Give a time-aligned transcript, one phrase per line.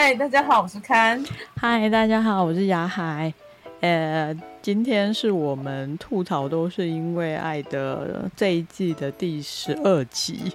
[0.00, 1.20] 嗨，大家好，我是堪。
[1.56, 3.34] 嗨，大家好，我是雅海。
[3.80, 4.32] 呃，
[4.62, 10.52] 今天是我们吐槽都是因为爱的这一季的第十二集，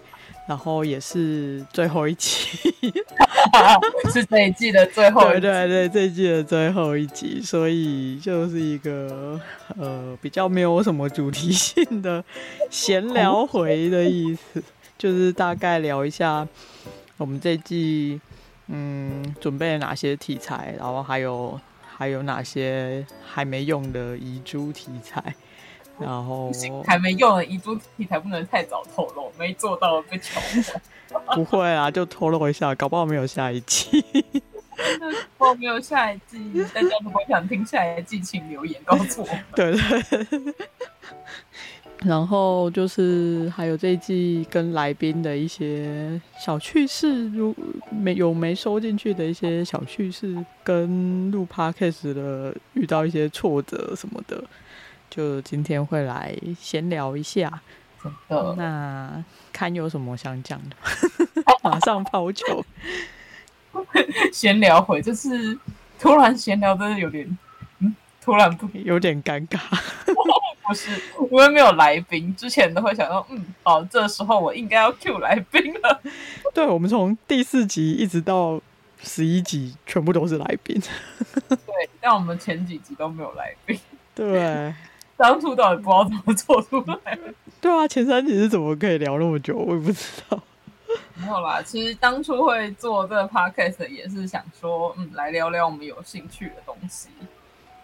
[0.47, 2.57] 然后也是最后一集，
[4.13, 9.37] 是这一季的最后一集，对对对，这一季的最后一集，所以就是一个
[9.77, 12.23] 呃比较没有什么主题性的
[12.69, 14.63] 闲聊回的意思，
[14.97, 16.47] 就是大概聊一下
[17.17, 18.21] 我们这季
[18.73, 21.59] 嗯准备了哪些题材，然后还有。
[21.95, 25.23] 还有哪些还没用的遗珠题材？
[25.99, 26.51] 然后
[26.87, 30.41] 还没用的遗珠题材不能太早透露，没做到被求。
[31.35, 34.03] 不会啊，就透露一下，搞不好没有下一季。
[35.37, 36.39] 我 没有下一季，
[36.73, 39.29] 大家如果想听下一季，请留言告诉我。
[39.55, 40.55] 对对。
[41.99, 47.55] 然后就是还有这一季跟来宾的一些小趣事，如
[47.89, 54.43] 没有没收进去的一些小趣事，跟录 podcast 的遇到一些挫折什么的，
[55.09, 57.61] 就今天会来闲聊一下。
[58.27, 59.23] 嗯、那
[59.53, 60.75] 看有什么想讲的，
[61.63, 62.65] 马上抛球。
[64.33, 65.57] 闲聊会就是
[65.97, 67.37] 突然闲聊，真的有点，
[67.79, 69.57] 嗯，突然不有点尴尬。
[70.65, 70.91] 不是，
[71.29, 76.01] 因为没有来宾，之前都会想到，嗯，好，这时候我应该要 Q 来宾了。
[76.53, 78.61] 对，我们从第四集一直到
[79.01, 80.81] 十一集，全部都是来宾。
[81.49, 83.77] 对，但我们前几集都没有来宾。
[84.15, 84.73] 对，
[85.17, 87.19] 当初到底不知道怎么做出来。
[87.59, 89.57] 对啊，前三集是怎么可以聊那么久？
[89.57, 90.39] 我也不知道。
[91.15, 97.09] 没有啦，其实当初会做这个 podcast 也是想说，嗯，来聊聊我们有兴趣的东西。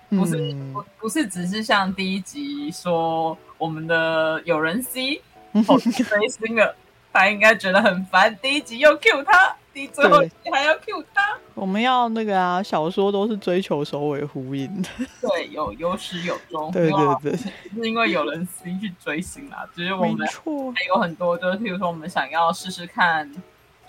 [0.10, 5.22] 不是不不是只是像第一集说我们的有人 C
[5.54, 6.76] 追星了，
[7.14, 8.36] 他应该觉得很烦。
[8.42, 11.38] 第一集又 Q 他，第最后一集还要 Q 他。
[11.54, 14.90] 我们要那个啊，小说都是追求首尾呼应的。
[15.22, 16.72] 对，有有始有终。
[16.72, 17.52] 对对对，是
[17.88, 19.68] 因为有人 C 去追星啦。
[19.76, 23.30] 就是我们还有很多，就是譬如说我们想要试试看，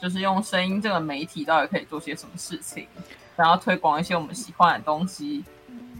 [0.00, 2.86] 就是用声音这个媒体到底可以做些什么事情，
[3.36, 5.44] 然后推广一些我们喜欢的东西。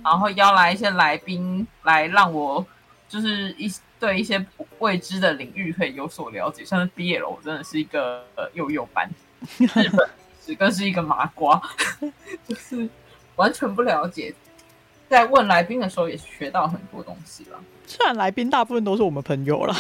[0.02, 2.64] 然后邀来一些来宾来让我
[3.08, 4.44] 就是一对一些
[4.78, 8.24] 未知的领域可以有所了解，像是 BL，我真的是一个
[8.54, 9.08] 幼幼班，
[9.58, 10.08] 日本
[10.44, 11.60] 只更是一个麻瓜，
[12.48, 12.88] 就是
[13.36, 14.34] 完全不了解。
[15.08, 17.58] 在问来宾的时候也学到很多东西了。
[17.84, 19.76] 虽然来宾大部分都是我们朋友啦，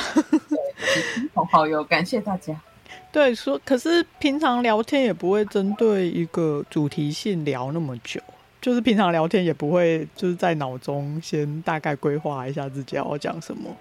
[1.14, 2.54] 亲朋好友，感谢大家。
[3.12, 8.20] 对，说可是平常聊天也不会针对一个主题性聊那么久。
[8.60, 13.74] 就是平常聊天也不会，就是在脑中先大概规划一下自己要讲什么，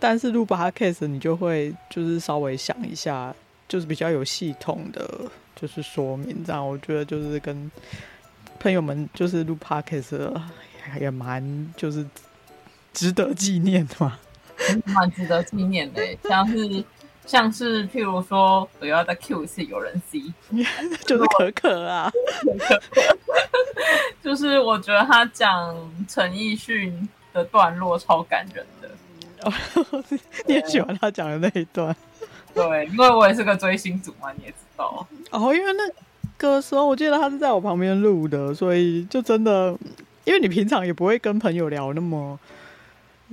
[0.00, 3.34] 但是录 podcast 你就会就是稍微想一下，
[3.68, 5.08] 就是比较有系统的，
[5.54, 6.66] 就是说明这样。
[6.66, 7.70] 我觉得就是跟
[8.58, 10.32] 朋友们就是录 podcast
[11.00, 12.04] 也蛮就是
[12.92, 14.18] 值得纪念的嘛，
[14.86, 16.84] 蛮值得纪念的，像是。
[17.28, 20.22] 像是譬如说，我要再 Q 一次有人 C，
[21.06, 22.10] 就是可可啊，
[24.24, 25.76] 就是我觉得他讲
[26.08, 28.88] 陈奕迅的段落超感人的。
[29.42, 29.52] 哦，
[30.48, 31.94] 你也喜欢他讲的那一段？
[32.54, 35.06] 对，因为我也是个追星族嘛，你也知道。
[35.30, 35.86] 哦，因为那
[36.38, 39.76] 个时候我记得他是在我旁边录的，所以就真的，
[40.24, 42.40] 因为你平常也不会跟朋友聊那么。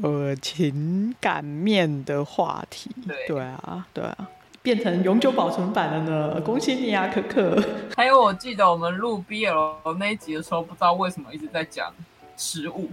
[0.01, 4.29] 呃，情感面的话题，对对啊，对啊，
[4.61, 6.41] 变成永久保存版了呢！
[6.41, 7.63] 恭喜你啊，可可！
[7.95, 11.93] 还有，我记得我们录 BL 那一集的时候，不知道为什么一直在讲
[12.35, 12.89] 食物，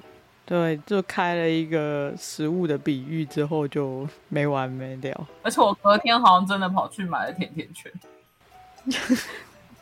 [0.47, 5.27] 对，就开了一个食物的比喻之后就没完没了。
[5.43, 7.93] 而且我隔天好像真的跑去买了甜甜圈，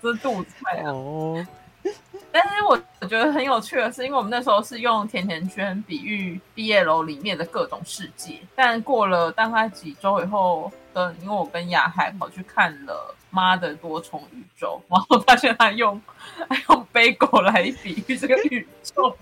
[0.01, 1.47] 这肚子太哦。
[2.33, 16.01] 但是我我觉得很有趣的是，因为我们那时候是用甜甜圈比喻毕业楼里面的各种世界，但过了大概几周以后，跟因为我跟雅海跑去看了《妈的多重宇宙》，然后发现他用
[16.49, 19.17] 他用杯狗来比喻这个宇宙，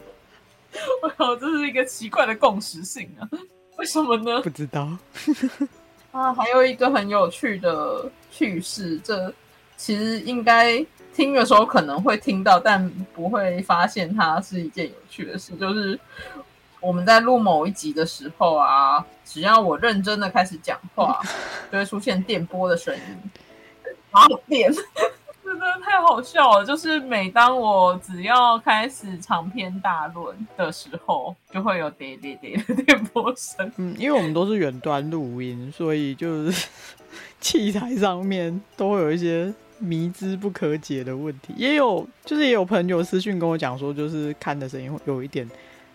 [1.03, 3.25] 我靠，这是一个奇怪的共识性啊！
[3.79, 4.43] 为什么呢？
[4.43, 4.87] 不知道
[6.13, 9.33] 啊，还有一个很有趣的趣事，这
[9.79, 10.85] 其实应该。
[11.19, 15.53] 听的时候可能会听到，但不会发现它是一件有趣的事。
[15.57, 15.99] 就是
[16.81, 21.21] 我们在录某一集的时候啊，只要我认真的开始讲话，
[21.73, 23.31] 就会出现电波的声音。
[24.13, 24.73] 啊，电，
[25.43, 26.65] 真的太好笑了！
[26.65, 33.73] 就是每当我只要开始长篇大论的时候，就会有喋喋喋的电波声。
[33.77, 36.69] 嗯，因为我们都是远端录音，所以就是
[37.41, 39.53] 器材上面都会有一些。
[39.79, 41.55] 迷之不可解的问题。
[41.57, 45.49] 也有就是也有朋友私讯跟我讲说，就是看的声音会有一点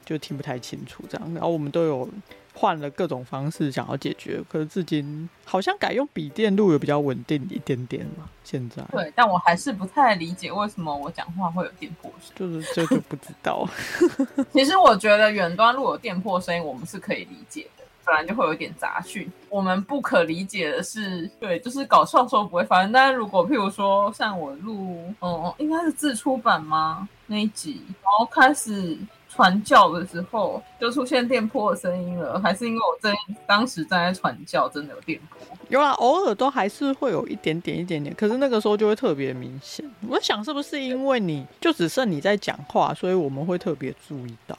[0.05, 1.33] 就听不太清楚这样。
[1.33, 2.09] 然后我们都有。
[2.55, 8.29] 换了各种方式想要解决，可是至今好像改用笔电录也比较稳定一点点嘛。
[8.43, 13.67] 现在对，但我还是不太理解为什么我讲话会有电波声，就是这就不知道。
[14.53, 19.31] 其实我觉得远端录有电波声音，我们是可以理解的，不然就会有点杂讯。
[19.49, 27.07] 我们不可理解的是，对，就是搞笑的时候不会发生，但是如果譬如说像我录，嗯，应该是自出版吗？
[27.27, 28.97] 那一集，然后开始。
[29.35, 33.11] 传教的时候就出现电波的声音了，还是因为我在
[33.47, 35.57] 当时站在传教，真的有电波？
[35.69, 39.83] 有啊，偶尔都还是会有一点点、一点点，可是那个时候就会特别明显。
[40.07, 44.55] 我想是不是因为你就只剩你在讲话，所以我们会特别注意到？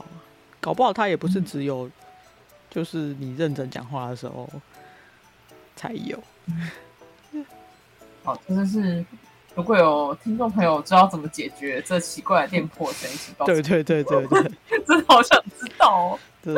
[0.60, 1.88] 搞不好他也不是只有，
[2.74, 4.50] 就是你认真讲话的时候
[5.76, 6.20] 才有。
[8.24, 9.04] 好，真的是。
[9.54, 13.62] 如果有听众朋友知道怎么解决这奇怪的电波声，请告诉我。
[13.62, 14.52] 对对对对对，
[14.84, 16.18] 真的好想知道哦。
[16.42, 16.54] 对，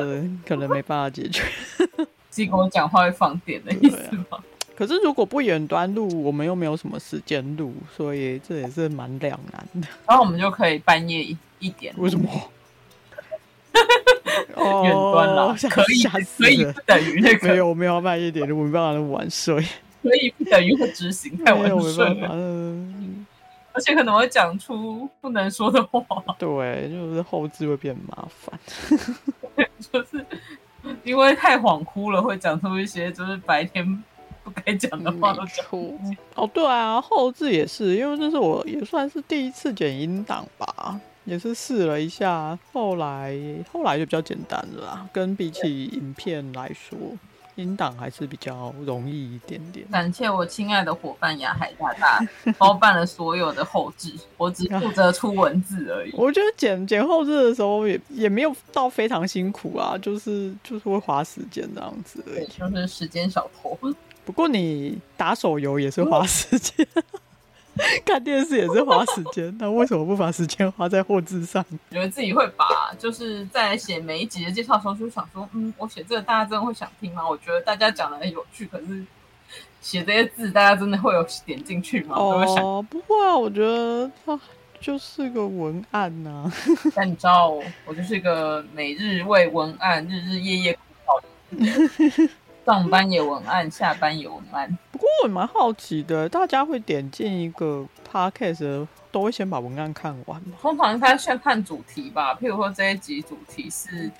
[0.46, 1.42] 可能没办法解决。
[2.32, 4.24] 是跟我讲话会放电的意思吗？
[4.30, 4.44] 啊？
[4.74, 9.88] 可是如果不远端录，我们又没有什么时间录，所以这也是蛮两难的。
[10.06, 11.94] 然后我们就可以半夜一点。
[11.98, 12.30] 为什么？
[14.84, 19.64] 远端了，可以可以不等于那个没有，我们要慢一点，我没办法那么晚睡。
[20.02, 22.28] 可以不等于会执行太晚睡了，
[23.72, 26.04] 而且可能会讲出不能说的话。
[26.38, 28.58] 对，就是后置会变麻烦。
[29.92, 30.24] 就是
[31.02, 33.84] 因为太恍惚了，会讲出一些就是白天
[34.44, 35.66] 不该讲的话都讲。
[36.34, 43.38] 哦，对啊，后置也是，因为这是我也算是第一次剪音档吧，也是试了一下，后来
[43.70, 46.96] 后来就比较简单了啦，跟比起影片来说。
[47.56, 49.86] 音档还是比较容易一点点。
[49.90, 52.20] 感谢我亲爱的伙伴亚海大大
[52.58, 56.12] 包办了所有的后置，我只负责出文字而已。
[56.12, 62.44] 我觉得剪剪后置的时候也也没有到非常辛苦啊，就是就是会花时间这样子而已。
[62.44, 63.74] 对，就是时间小偷。
[64.26, 66.86] 不过你打手游也是花时间。
[68.04, 71.64] 看电视也是花时间，那为什么不把时间花在货字上？
[71.90, 77.28] 觉得自己会把，就是在写每一集的介绍的时候，就想说，嗯，我写这个大家真的会想听吗？
[77.28, 79.04] 我觉得大家讲的很有趣，可是
[79.80, 82.16] 写这些字，大家真的会有点进去吗？
[82.16, 84.38] 哦，不会啊，我觉得它
[84.80, 86.52] 就是个文案呐、啊。
[86.94, 87.50] 但你知道，
[87.84, 90.80] 我就是一个每日为文案日日夜夜苦。
[92.66, 94.76] 上班有文案，下班有文案。
[94.90, 100.56] 不过我蛮好奇的，大家会点进一个 podcast 都会先把文案看完吗？
[100.60, 102.34] 通常应该先看主题吧。
[102.34, 104.10] 譬如说这一集主题是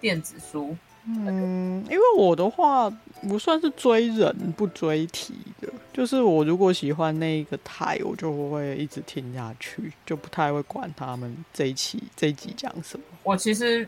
[0.00, 0.74] 电子书。
[1.06, 2.88] 嗯，因为我的话
[3.28, 13.04] 不算是追人不追题的，就是我如果喜欢那一个台，我就会一直听下去，就不太会管他们这一期这一集讲什么。
[13.22, 13.86] 我其实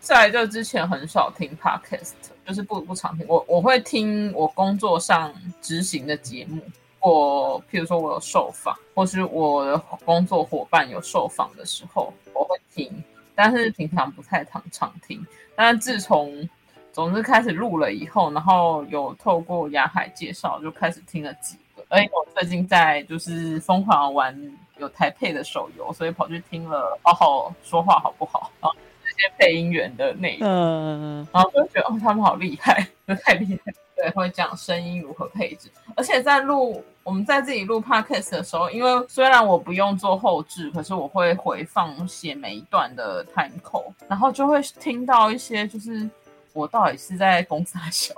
[0.00, 2.14] 在这之前很少听 podcast。
[2.46, 5.32] 就是不不常听，我我会听我工作上
[5.62, 6.60] 执行的节目，
[7.00, 12.92] 我譬如说我有受访，或是我的工作伙伴有受访的时候，我会听，
[13.34, 15.24] 但是平常不太常常听。
[15.56, 16.48] 但是自从
[16.92, 21.84] 总之开始录了以后，然后有透过雅海介绍，就开始听了几个。
[21.88, 24.36] 而且我最近在就是疯狂玩
[24.78, 28.50] 有台配的手游，所以跑去听了好好说话好不好？
[29.16, 32.86] 些配音员的内容，嗯，然后就觉得哦，他们好厉害，
[33.24, 33.72] 太厉害。
[33.96, 46.10] 对，会讲声音如何配置，而且在录我们在自己录 podcast 的时候，因为虽然我不用做后置，可是我会回放写每一段的 time code，然后就会听到一些就是
[46.52, 48.12] 我到底是在公三小，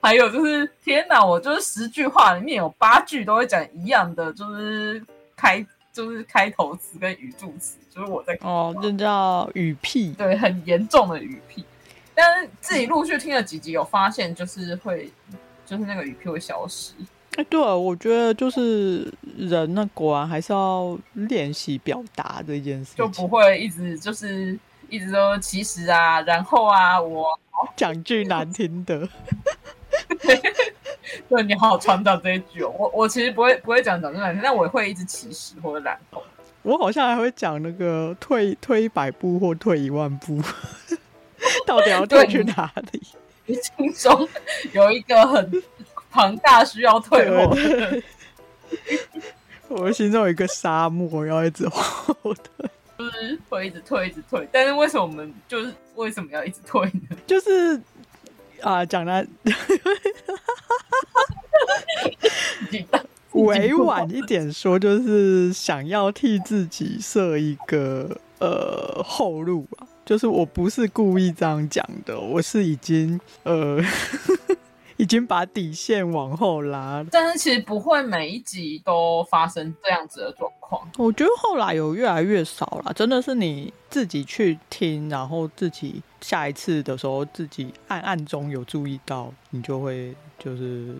[0.00, 5.66] 还有就是天哪，我就是十句话里面有八句都会讲一样的，就是开。
[5.96, 11.64] 就是开头词跟语助词，就是我在哦，这叫语癖，对，很严重的语癖。
[12.14, 15.10] 但是自己陆续听了几集，有发现就是会，
[15.64, 16.92] 就是那个语屁会消失。
[17.36, 24.58] 哎、欸，对，我觉得就是人呢，果然还是要练习表达这件事，就不会一直就是
[24.90, 27.26] 一直说其实啊，然后啊，我
[27.74, 29.08] 讲句难听的。
[31.28, 32.74] 对，你好好传达这一句哦。
[32.78, 36.22] 我我其实不会不会讲讲这两句，但我会一直起始或者然后。
[36.62, 40.42] 我好像还会讲那个退退一百步或退一万步，
[41.64, 43.02] 到底要退去哪里？
[43.46, 44.28] 你心中
[44.72, 45.62] 有一个很
[46.10, 48.02] 庞大需要退后的。
[49.68, 54.48] 我心中有一个沙漠要一直后退，就是会一直退一直退。
[54.50, 57.16] 但是为什么我们就是为什么要一直退呢？
[57.28, 57.80] 就是。
[58.62, 59.26] 啊，讲的，
[63.32, 69.86] 委婉一点说，就是想要替自己设一个呃后路吧。
[70.04, 73.82] 就是我不是故意这样讲的，我是已经呃。
[74.98, 80.88] 已经把底线往后拉，但是其实不会每一集都发生这样子的状况。
[80.96, 90.96] 我觉得后来有越来越少了，真的是你自己去听，然后自己下一次的时候自己暗暗中有注意到，你就会就是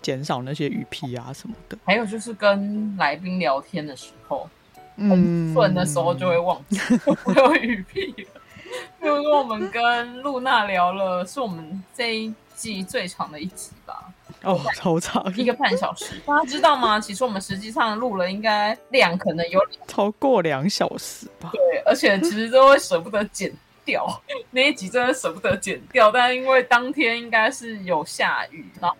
[0.00, 1.76] 减少那些语屁啊什么的。
[1.84, 4.48] 还有就是跟来宾聊天的时候，
[4.96, 6.78] 嗯，顺的时候就会忘记
[7.24, 8.40] 我有语屁了。
[9.00, 12.32] 比如说我们跟露娜聊了，是我们这一。
[12.54, 16.18] 记忆最长的一集吧，哦，超长，一个半小时。
[16.24, 17.00] 大家知道吗？
[17.00, 21.50] 其实我们实际上录了，应该量可能有超过两小时吧。
[21.52, 23.52] 对，而且其实都会舍不得剪
[23.84, 24.06] 掉，
[24.50, 26.10] 那一集真的舍不得剪掉。
[26.10, 28.96] 但是因为当天应该是有下雨，然后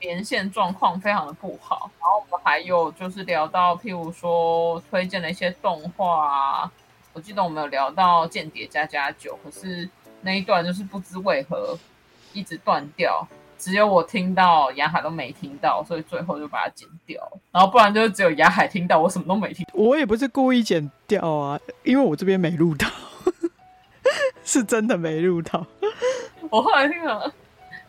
[0.00, 1.90] 连线状况非常的不好。
[1.98, 6.72] 然后我们还有就是聊到，譬如说推荐的一些动画啊，
[7.12, 9.88] 我记得我们有聊到《间谍加加酒》，可是
[10.20, 11.76] 那一段就是不知为何。
[12.32, 13.26] 一直断掉，
[13.58, 17.20] 只有我听到，雅海都没听到，所以最后就把它剪掉。
[17.50, 19.66] 然后不然就只有雅海听到，我什么都没听。
[19.72, 22.86] 我也不是故意剪掉啊，因为我这边没录到，
[24.44, 25.66] 是真的没录到。
[26.50, 27.32] 我后来听了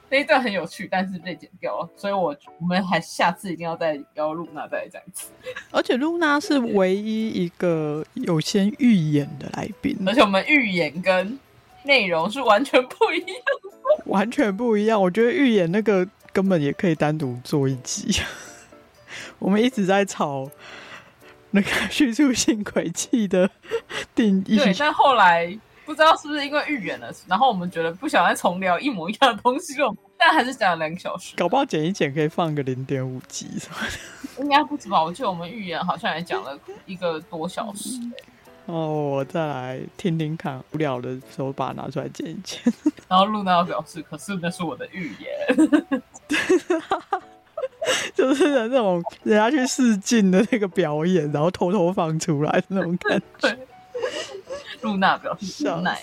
[0.10, 5.32] 那一段很有趣，但是被剪掉了，所以我我们还下次一定要再邀露娜再来讲一次。
[5.72, 11.40] 而且露娜是唯一一个有先预演的来宾，而且我们预演跟
[11.84, 13.36] 内容是完全不一样。
[14.06, 18.22] 完全不一样，我觉得预演那个根本也可以单独做一集。
[19.40, 20.50] 我们一直在吵
[21.52, 23.50] 那个叙述性轨迹的
[24.14, 33.78] 定义，对，但后来不知道是不是因为预演了，然后我们觉得不想再重聊一模一样的东西了，但还是讲了两个小时，搞不好剪一剪可以放个零点五集什么
[34.38, 35.04] 的，应该不止吧？
[35.04, 38.12] 我记得我们预演好像也讲了一个多小时，欸。
[38.70, 42.62] 哦，我再来听听看，无聊的时候把它拿出来剪一剪。
[43.10, 46.00] 然后露娜表示：“可是那是我的预言，
[48.14, 53.58] 就是那种人家去试镜的那个表演，然后偷偷放出来的那种感觉。”
[54.82, 56.00] 露娜表示无奈。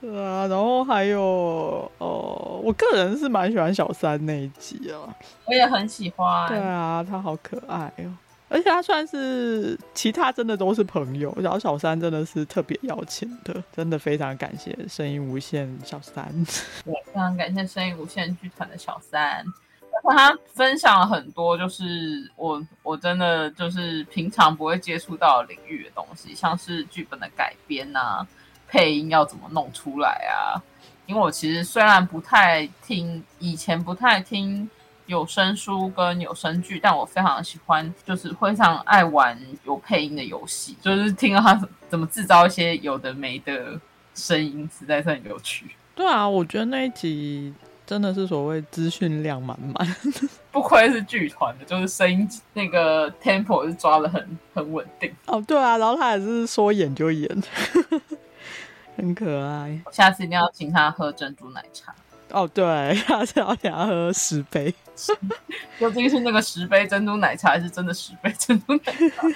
[0.00, 5.08] 对啊，然后还有哦，我个人是蛮喜欢小三那一集啊，
[5.46, 6.46] 我也很喜欢。
[6.48, 8.12] 对啊，他好可爱哦。
[8.48, 16.24] 而且他算是其他真的都是朋友，然后小三真的是特别邀请的，真的非常感谢声音无限小三，
[16.84, 19.44] 对，非常感谢声音无限剧团的小三，
[20.04, 28.24] 他分享了很多，就是我我真的就是平常不会接触到领域的东西，像是剧本的改编啊，
[28.68, 30.60] 配音要怎么弄出来啊，
[31.06, 34.68] 因为我其实虽然不太听，以前不太听。
[35.06, 43.78] 有声书跟有声剧，但我非常喜欢，就是非常爱玩有配音的游戏，就是听到他怎么制造一些有的没的
[44.14, 45.66] 声音，实在是很有趣。
[45.94, 47.52] 对啊，我觉得那一集
[47.86, 49.96] 真的是所谓资讯量满满，
[50.50, 55.14] 不愧是剧团的，就是声音那个 tempo 是抓的很很稳定。
[55.26, 57.28] 哦，对啊，然后他也是说演就演，
[58.96, 59.78] 很可爱。
[59.92, 61.94] 下次一定要请他喝珍珠奶茶。
[62.30, 64.74] 哦，对，下次要给他喝十杯，
[65.80, 69.26] 究竟是那个十杯珍珠奶茶，还是真的十杯珍珠奶茶？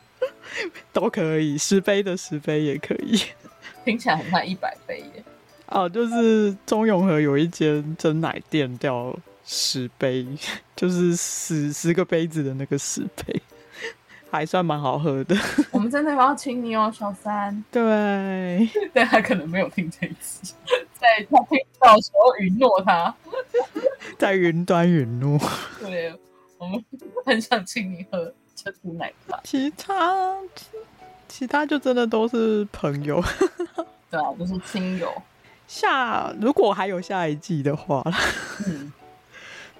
[0.92, 3.20] 都可以，十杯的十杯也可以。
[3.84, 5.24] 听起来很像一百杯耶。
[5.66, 10.26] 哦，就是中永和有一间真奶店叫十杯，
[10.74, 13.42] 就是十十个杯子的那个十杯。
[14.30, 15.34] 还算蛮好喝的，
[15.72, 17.62] 我们真的要请你哦，小三。
[17.72, 20.54] 对， 但他可能没有听这一次，
[20.94, 23.14] 在他听到的时候允诺他，
[24.18, 25.38] 在云端允诺。
[25.80, 26.12] 对，
[26.58, 26.84] 我们
[27.24, 29.40] 很想请你喝珍珠奶茶。
[29.44, 30.36] 其他
[31.28, 33.22] 其他就真的都是朋友，
[34.10, 35.10] 对啊，都是亲友。
[35.66, 38.02] 下如果还有下一季的话，
[38.66, 38.92] 嗯。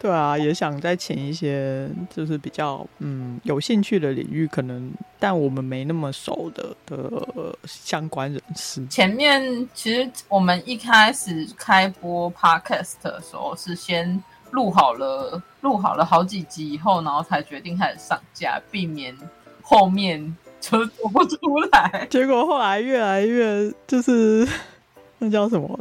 [0.00, 8.86] 对啊，也想再请一些就是比较嗯有兴趣的领域，可能但我们没那么熟的的相关人士。
[8.86, 19.16] 前面其实我们一开始开播 Podcast 的时候，是先录好了录好了好几集以后，然后才决定开始上架，避免
[19.60, 22.06] 后面就做不出来。
[22.08, 24.46] 结果后来越来越就是
[25.18, 25.80] 那叫什么？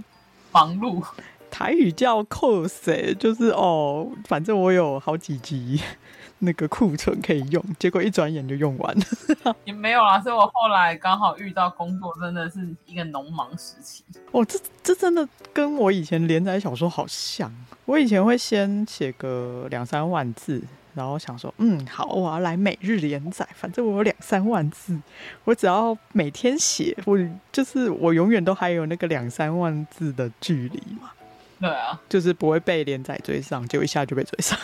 [0.52, 1.04] 忙碌。
[1.50, 5.82] 台语叫 cos，就是哦，反正我有好几集
[6.39, 9.56] 那个库存可以用，结果一转眼就用完了。
[9.66, 14.04] 也没有啦，所以我后来刚好遇到工作，真的是一个农忙时期。
[14.32, 17.51] 哦，这这真的跟我以前连载小说好像。
[17.86, 20.62] 我以前会先写个两三万字。
[20.94, 25.00] 然后想说，嗯，好，我要来每日连载，反正我有两三万字，
[25.44, 27.16] 我只要每天写，我
[27.51, 31.12] 就是我永远都还有那个两三万字的距离嘛。
[31.60, 34.58] 对啊，就是不会被连载追上，就一下就被追上。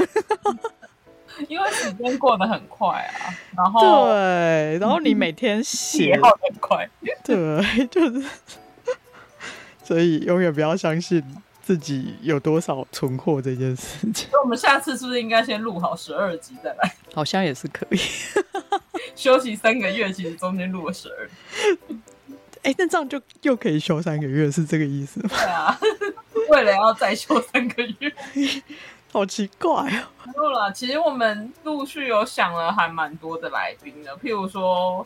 [1.50, 6.90] 因为时间过得很快啊，然后对，然后你每天写 也好很快，
[7.24, 8.28] 对，就是，
[9.84, 11.24] 所以永远不要相信。
[11.66, 16.94] 自己有多少存货这件事情，那我们下次是不是应该先录好十二集再来？
[17.16, 17.98] 好像也是可以，
[19.16, 21.30] 休息三个月，其实中间录了十二。
[22.64, 25.30] 哎、欸，那这样就又可以休三个月，是这个意思吗？
[25.30, 25.80] 对啊，
[26.50, 28.14] 为了要再休三个月，
[29.12, 30.08] 好奇怪哦。
[30.26, 35.06] 没有啦，其实我们陆续有想了还蛮多的来宾的，譬如说。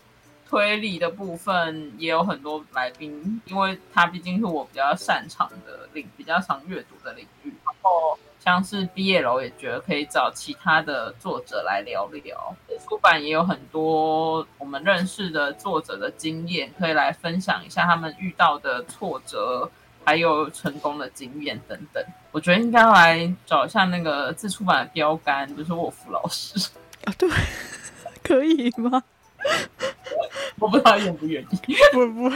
[0.50, 7.53] 推理的部分也有很多来宾，因为他毕竟是我比较擅长的领，比较常阅读的领域。
[7.65, 12.56] 然后像是毕业楼也觉得可以找其他的作者来聊一聊。
[12.88, 19.70] 出版也有很多我们认识的作者的经验，可以来分享一下他们遇到的挫折，
[20.07, 22.01] 还有成功的经验等等。
[22.31, 26.69] 我觉得应该来找一下那个自出版的标杆，就是沃夫老师
[27.03, 27.29] 啊，对，
[28.23, 29.03] 可以吗？
[30.59, 31.75] 我不知道他愿不愿意。
[31.91, 32.31] 不不，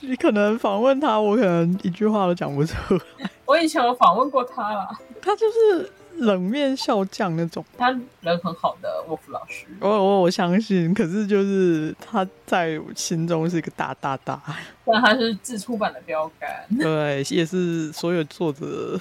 [0.00, 2.74] 你可能访问他，我可能一句话都讲不出
[3.18, 3.30] 来。
[3.44, 4.88] 我以前有访问过他啦，
[5.22, 9.66] 他就是冷面笑匠那种，他人很好的沃夫老师。
[9.80, 14.40] 我我我相信，可是就是他在我心中是一个大大大，
[14.84, 19.00] 但他是自出版的标杆， 对，也是所有作者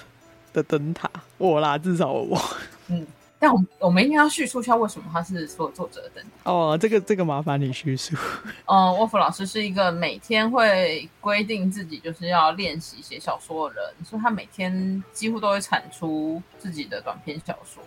[0.53, 1.09] 的灯塔。
[1.37, 2.39] 我啦，至少我，
[2.87, 3.05] 嗯。
[3.37, 6.77] 但我我们应该要叙述一下为什么他是所有作者的哦。
[6.79, 8.15] 这个这个麻烦你叙述。
[8.65, 17.83] 嗯，沃夫老师是一个每天会规定自己就是要练习写小说的人，所以他每天几乎都会产出自己的短篇小说，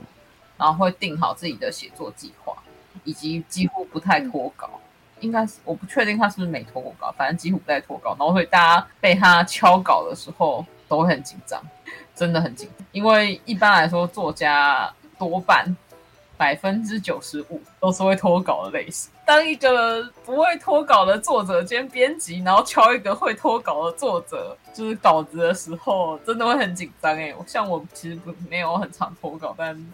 [0.59, 2.55] 然后会定好自己的写作计划，
[3.05, 4.71] 以及几乎不太脱稿。
[5.21, 8.11] 应该是我不确定他是不是没脱过稿，反正几乎不太脱稿。
[8.11, 11.61] 然后所以大家被他敲稿的时候都会很紧张，
[12.15, 14.93] 真的很紧张，因为一般来说作家。
[15.19, 15.77] 多半
[16.37, 19.11] 百分之九十五都是会脱稿的类型。
[19.27, 27.35] 当一个不会脱稿的作者兼编辑，然后敲一个会脱稿的作者就是稿子的时候，真的会很紧张哎。
[27.47, 29.93] 像我其实不没有很常脱稿，但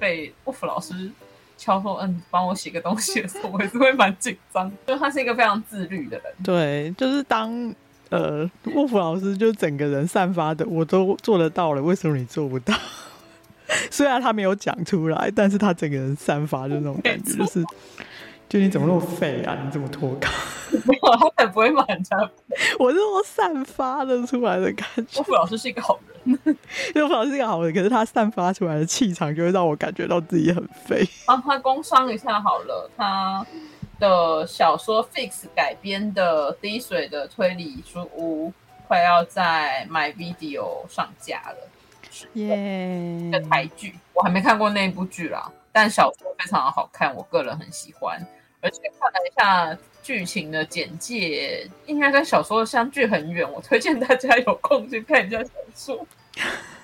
[0.00, 1.10] 被沃夫老师
[1.56, 4.72] 敲说嗯，帮我写个东西的时候，我也是会蛮紧张。
[4.84, 6.34] 就他是一个非常自律的人。
[6.42, 7.72] 对，就是当
[8.08, 12.74] 呃沃夫老师就整个人散发的，我都做得到了，为什么你做不到？
[13.90, 17.64] 虽然他没有讲出来，但是他整个人散发的那种感觉， 就是，
[18.48, 19.56] 就你怎么那么废啊？
[19.64, 20.28] 你怎么脱稿？
[20.84, 22.16] 没有，他才不会骂人家。
[22.78, 25.18] 我是说散发的出来的感觉。
[25.18, 26.56] 沃夫老师是一个好人，
[26.94, 31.06] 沃夫老师是一个好人，可是他散发出来的气场，就会让我感觉到自己很废。
[31.26, 33.44] 帮他工商一下好了，他
[33.98, 38.48] 的小说 Fix 改编的《滴水的推理书屋》
[38.88, 41.68] 快要在 MyVideo 上架了。
[42.34, 48.18] 耶的台剧我还没看过那一部剧啦，但小说非常的好看，我个人很喜欢。
[48.60, 53.50] 而且看了一下剧情的简介，应该跟小说的相距很远。
[53.50, 56.06] 我推荐大家有空去看一下小说，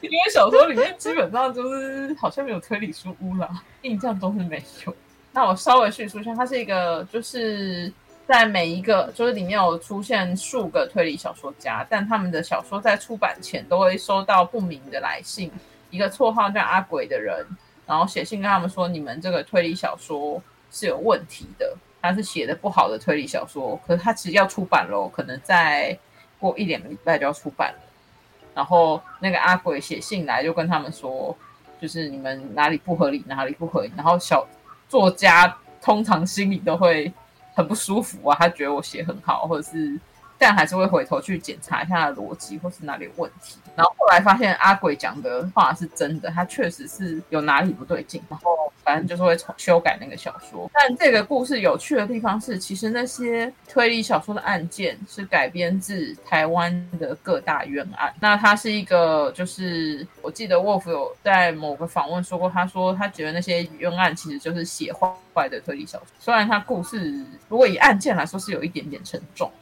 [0.01, 4.97] 因为小说里面基本上就是好像没有推理书屋啦，印象中是没有。
[5.33, 7.93] 那我稍微叙述一下，它是一个就是。
[8.29, 15.51] 在每一个就是里面有出现数个推理小说家，但他们的小说在出版前都会收到不明的来信，
[15.89, 17.47] 一个绰号叫阿鬼的人，
[17.87, 25.99] 然后写信跟他们说，你们这个推理小说是有问题的，他是写的不好的推理小说，可是他其实要出版喽，可能再
[26.39, 27.81] 过一两个礼拜就要出版了。
[28.55, 31.35] 然后那个阿鬼写信来就跟他们说，
[31.81, 33.93] 就是你们哪里不合理，哪里不合理。
[33.97, 34.47] 然后小
[34.87, 37.11] 作家通常心里都会。
[37.59, 39.99] 很不舒服啊，他觉得我写很好，或者是，
[40.39, 43.59] 但还是会回头去检查一下逻辑或是哪里有问题。
[43.75, 48.23] 然后后来发现阿鬼讲的话是真的，他确实是有哪里不对劲。
[48.29, 48.57] 然后
[48.89, 50.71] 反正就是会重修改那个小说。
[50.73, 58.11] 但这个故事有趣的地方是，其实那些推理小说的案件是改编自台湾的各大冤案。
[58.19, 66.07] 那他是一个，就是我记得沃夫有在某个访问说过，他说他觉得那些冤案其实就是写坏坏的推理小说。
[66.19, 69.53] 虽然他故事如果以案件来说是有一点点沉重，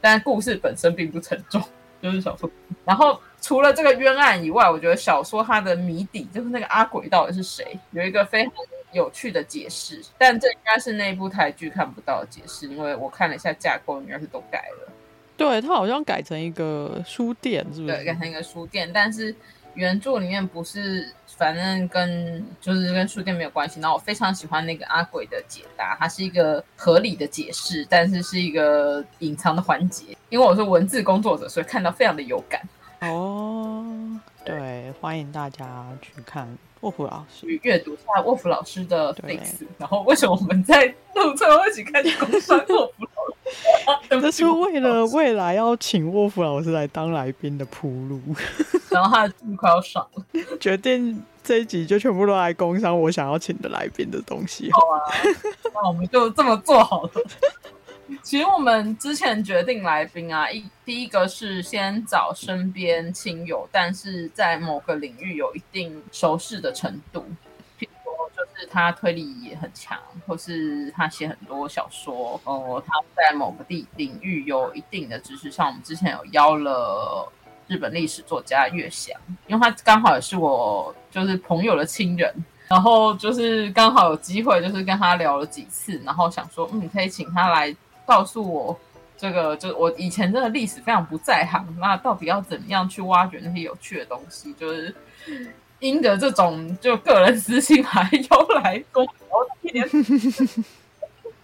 [0.00, 1.60] 但故事本身并不沉重，
[2.00, 2.48] 就是小说。
[2.84, 8.52] 然后除了这个冤案以外，我觉得小说它的谜底就是那个阿鬼到底是谁，有一个非常
[8.92, 10.02] 有趣的解释。
[10.18, 14.92] 但这应该是那部台剧看不到的解释，因为我看了一下架构，应该是都改了。
[15.36, 17.94] 对，它好像改成一个书店，是不是？
[17.94, 19.34] 对，改成一个书店，但是
[19.74, 21.12] 原著里面不是。
[21.36, 23.78] 反正跟就是跟书店没有关系。
[23.78, 30.16] 然后我非常喜欢那个阿鬼的解答，它是一个合理的解释，但是是一个隐藏的环节。
[30.30, 32.62] 因为我是文字工作者，所以看到非常的有感。
[33.02, 33.84] 哦，
[34.46, 36.48] 对，欢迎大家去看
[36.86, 39.66] 沃夫老师，去阅读一下沃夫老师的 face。
[39.76, 44.20] 然后为什么我们在录最后一起开始公关沃夫老师？
[44.20, 48.20] 这是为了未来要请沃夫老师来当来宾的铺路。
[48.88, 50.24] 然后他的剧快要爽了，
[50.60, 54.70] 决定这一集就全部都来工商我想要请的来宾的东西。
[54.70, 55.02] 好啊，
[55.74, 57.10] 那我们就这么做好了。
[58.22, 67.20] 其实我们之前决定来宾啊，一第一个是先找身边亲友，但是在某个领域有一定熟识的程度，
[67.78, 75.50] 譬如说就是他推理也很强，或是他写很多小说，哦，他在某个地领域有一定的知识。
[75.50, 77.32] 像我们之前有邀了。
[77.68, 82.32] 日本历史作家月翔，因为他刚好也是我就是朋友的亲人，
[82.68, 87.74] 然后就是刚好有机会，就是跟他聊了几次，然后想说，嗯，可以请他来
[88.06, 88.78] 告诉我
[89.18, 94.52] 这个，就是我以前真的历史非常不在行，那到底要怎么样去挖掘那些有趣的东西？
[94.54, 94.94] 就是
[95.80, 99.12] 因着这种就个人私心还邀来跟我
[99.62, 99.88] 聊天，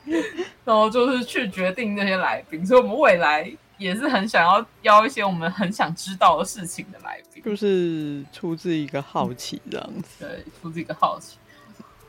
[0.64, 3.52] 然后就是去决定那些来宾，所以我们未来。
[3.78, 10.24] 也是很想要邀一些我们很想知道的事情的来宾，就是出自一个好奇这样子。
[10.24, 11.36] 对，出自一个好奇。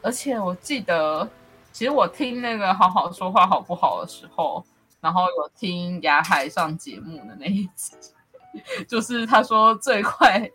[0.03, 1.27] 而且我记得，
[1.73, 4.63] 其实我听那个好好说话好不好的时候，
[5.01, 7.93] 然后有听雅海上节目的那一集，
[8.87, 10.49] 就是他说最快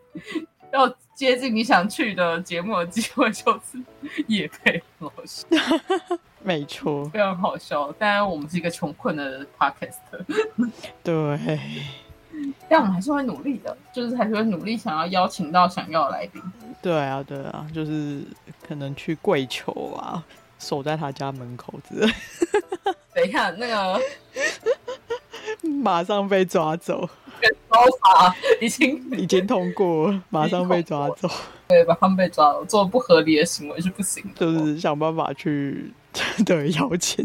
[0.72, 3.83] 要接近你想去的节目的机会就是
[4.28, 5.44] 业配老师。
[6.40, 7.90] 没错，非常好笑。
[7.92, 9.98] 当然，我们是一个穷困的 podcast，
[11.02, 11.59] 对，
[12.68, 16.40] 但我们还是会努力的，就是还是会努力想要邀请到想要的来宾。
[16.81, 18.22] 对啊，对啊，就是
[18.66, 20.24] 可能去跪求啊，
[20.58, 22.12] 守在他家门口之类。
[23.14, 24.00] 等一下，那个
[25.82, 27.08] 马上被抓走，
[28.60, 31.28] 已经已经通过，马上被抓走。
[31.68, 35.92] 对，把他们被抓走，做不合理的行为是不行的，就是想办法去。
[36.44, 37.24] 对，邀请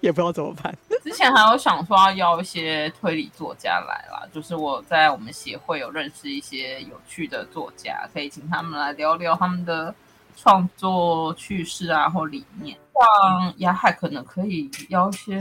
[0.00, 0.74] 也不知道怎么办。
[1.02, 9.94] 之前还有想说要邀一些推理作家来啦，就是我在我们协会有认识一些有趣的作家，可以请他们来聊聊他们的
[10.36, 12.76] 创作趣事啊或理念。
[12.94, 15.38] 像雅海可能可以邀一些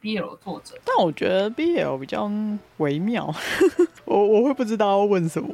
[0.00, 2.30] BL 作者，但我觉得 BL 比较
[2.78, 3.32] 微妙，
[4.06, 5.48] 我我会不知道要问什么。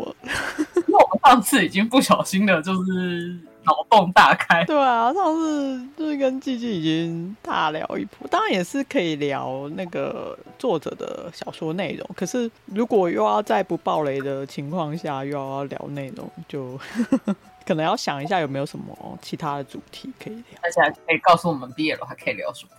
[0.77, 3.39] 因为我们上次已经不小心的，就是。
[3.65, 12.05] 脑洞大开，对啊，上次就是跟季季已经大聊一波，当然也是可以聊那个作者的小说内容。
[12.17, 16.77] 可是如果又要在不暴雷的情况下又要聊内容，就
[17.67, 20.45] 可能要想一下有没有什么其他的主题可以聊。
[20.63, 22.71] 而且还可以告诉我们毕业了还可以聊什么？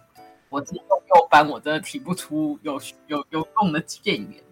[0.50, 4.44] 我自己用幼班，我真的提不出有 有有用的建言。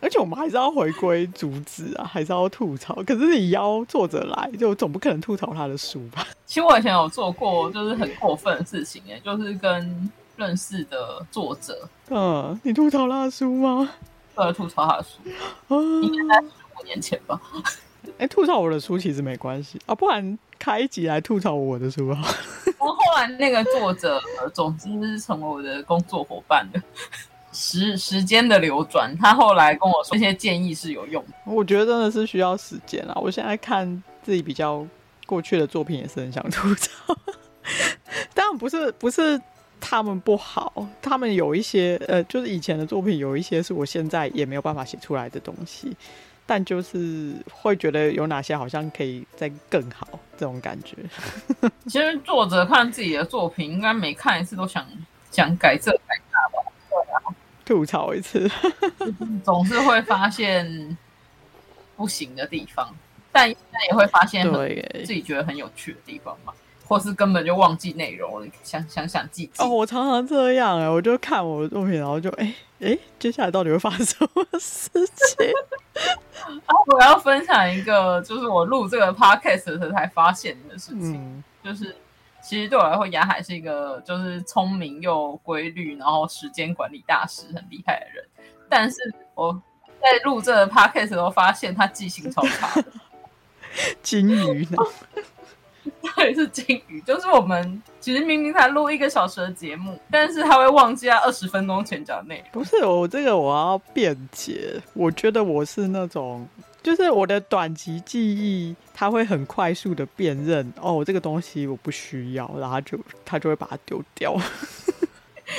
[0.00, 2.94] 而且我们还是要回归主旨啊，还是要吐槽。
[3.06, 6.26] 可是你邀作者来，就总不可能吐槽他的书吧？
[6.44, 13.90] 其实我以前有做过，就是很过分的事情，哎，就是跟认识的作者，嗯，你吐槽他的书吗？
[14.36, 15.18] 对，吐槽他的书，
[16.02, 17.40] 应该在十五年前吧。
[18.16, 22.18] 哎，吐槽我的书其实没关系啊，不然开一集来吐槽我的书啊。
[22.64, 24.20] 然后后来那个作者，
[24.54, 26.80] 总之是成为我的工作伙伴的。
[27.50, 31.32] 时时间的流转，他后来跟我说这些建议是有用的。
[31.46, 33.14] 我觉得真的是需要时间啊！
[33.16, 34.86] 我现在看自己比较
[35.26, 37.16] 过去的作品，也是很想吐槽。
[38.34, 39.40] 当然不是不是
[39.80, 45.96] 他们不好，他们有一些呃，就是以前的作品有一些是我现在也没有办法写出来的东西，
[46.48, 50.08] 但就是会觉得有哪些好像可以再更好
[50.38, 50.96] 这种感觉。
[51.86, 54.82] 其实作者看自己的作品，应该每看一次都想
[55.30, 57.34] 想改这改那吧。
[57.66, 58.50] 吐槽一次，
[59.44, 60.96] 总是会发现
[61.96, 62.96] 不行的地方，
[63.30, 63.56] 但也
[63.92, 64.50] 会发现
[65.04, 66.54] 自己觉得很有趣的地方嘛，
[66.88, 69.62] 或是根本就忘记内容了，想想想记记。
[69.62, 74.88] 哦，我常常这样哎、欸，我就看我的作品，然后就哎哎、接下来到底会发生什么事
[75.36, 75.46] 情？
[76.48, 81.94] 然后我要分享一个，就是我录这个 podcast 的时候才发现的事情，嗯、就是。
[82.40, 88.24] 其实对我来说，雅海是一个就是聪明又规律，然后时间管理大师，很厉害的人。
[88.70, 88.96] 但是
[89.34, 89.52] 我
[90.00, 92.84] 在录这个 podcast 的时候发现他记性超差的，
[94.02, 94.78] 金鱼呢？
[96.16, 97.00] 对，是金鱼。
[97.02, 102.46] 就是我们其实明明才录一个小时的节目，但是他会忘记在二十分钟前讲的内容。
[102.52, 106.46] 不是我这个我要辩解，我觉得我是那种，
[106.82, 114.36] 就是我的短期记忆，他会很快速的辨认哦，这个东西我不需要，然后他就他就会把它丢掉。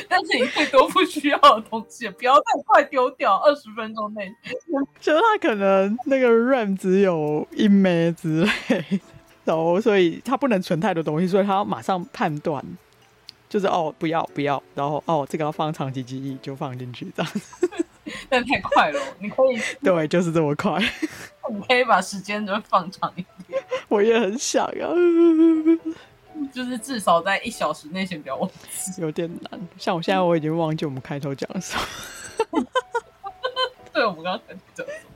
[0.08, 3.38] 但是你最多不需要的东西，不要太快丢掉。
[3.38, 4.32] 二十分钟内，
[5.02, 9.19] 就是他可能那个 RAM 只有一枚之类，然
[9.56, 12.64] 后所以他不能存太多东西，所以他要马上判断，
[13.48, 17.32] 就是哦不要不要，然后哦这个要放长期记忆就放进去这样。
[18.28, 20.82] 但太快了，你可以 对，就是这么快。
[21.52, 23.64] 你可以把时间就放长一点。
[23.88, 24.90] 我也很想啊。
[26.54, 29.68] 就是至少在一小时内先不要忘记，有点难。
[29.78, 31.78] 像我现在我已经忘记我们开头讲什
[32.52, 32.64] 么。
[33.92, 35.09] 对，我们刚才讲什么？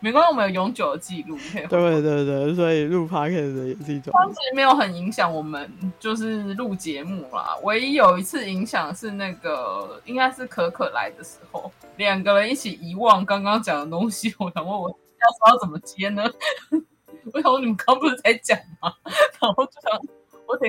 [0.00, 1.36] 没关系，我们有永久的记录。
[1.68, 4.12] 对对对，所以录 podcast 也是一种。
[4.12, 7.56] 当时没有很影响我们，就是录节目啦。
[7.62, 14.34] 唯一有一次影响是那个，应该是可可来的时候，两个人一起遗忘刚刚讲的东西。
[14.38, 16.22] 我想问我要说要怎么接呢？
[17.32, 18.92] 我想问你们刚不是在讲吗？
[19.40, 20.00] 然后就想。
[20.46, 20.66] 我得，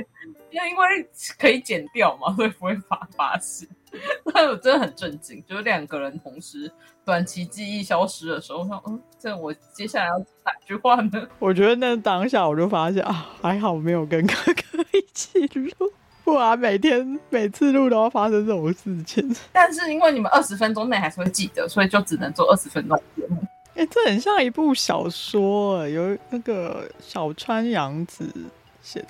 [0.51, 3.65] 因为因为可以剪掉嘛，所以不会发发现。
[4.33, 6.71] 但我真的很震惊，就是两个人同时
[7.03, 11.27] 短期记忆消失的时候，我想，嗯，这我接下来要哪句话呢？
[11.39, 15.91] 我觉得那当下我就发现啊，还好没有跟哥哥一起录，
[16.23, 19.35] 不然每天每次录都要发生这种事情。
[19.51, 23.37] 但是因为你们二十分钟内还是会记得，所以就只能做二十分钟节目。
[23.75, 28.25] 哎、欸，这很像一部小说，有那个小川洋子。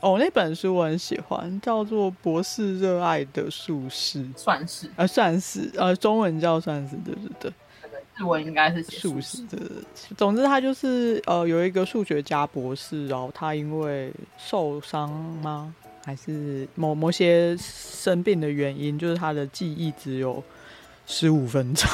[0.01, 7.51] 哦，那本书我很喜欢，叫做《博士热爱的术士》，算是呃，算是呃，中文叫算是，对对对，
[8.17, 9.57] 日文应该是术士的。
[10.17, 15.09] 总之，他就是呃，有一个数学家博士，然后他因为受伤
[15.43, 20.43] 吗，还是某某些生病的原因，就是他的记忆只有
[21.05, 21.87] 十五分钟。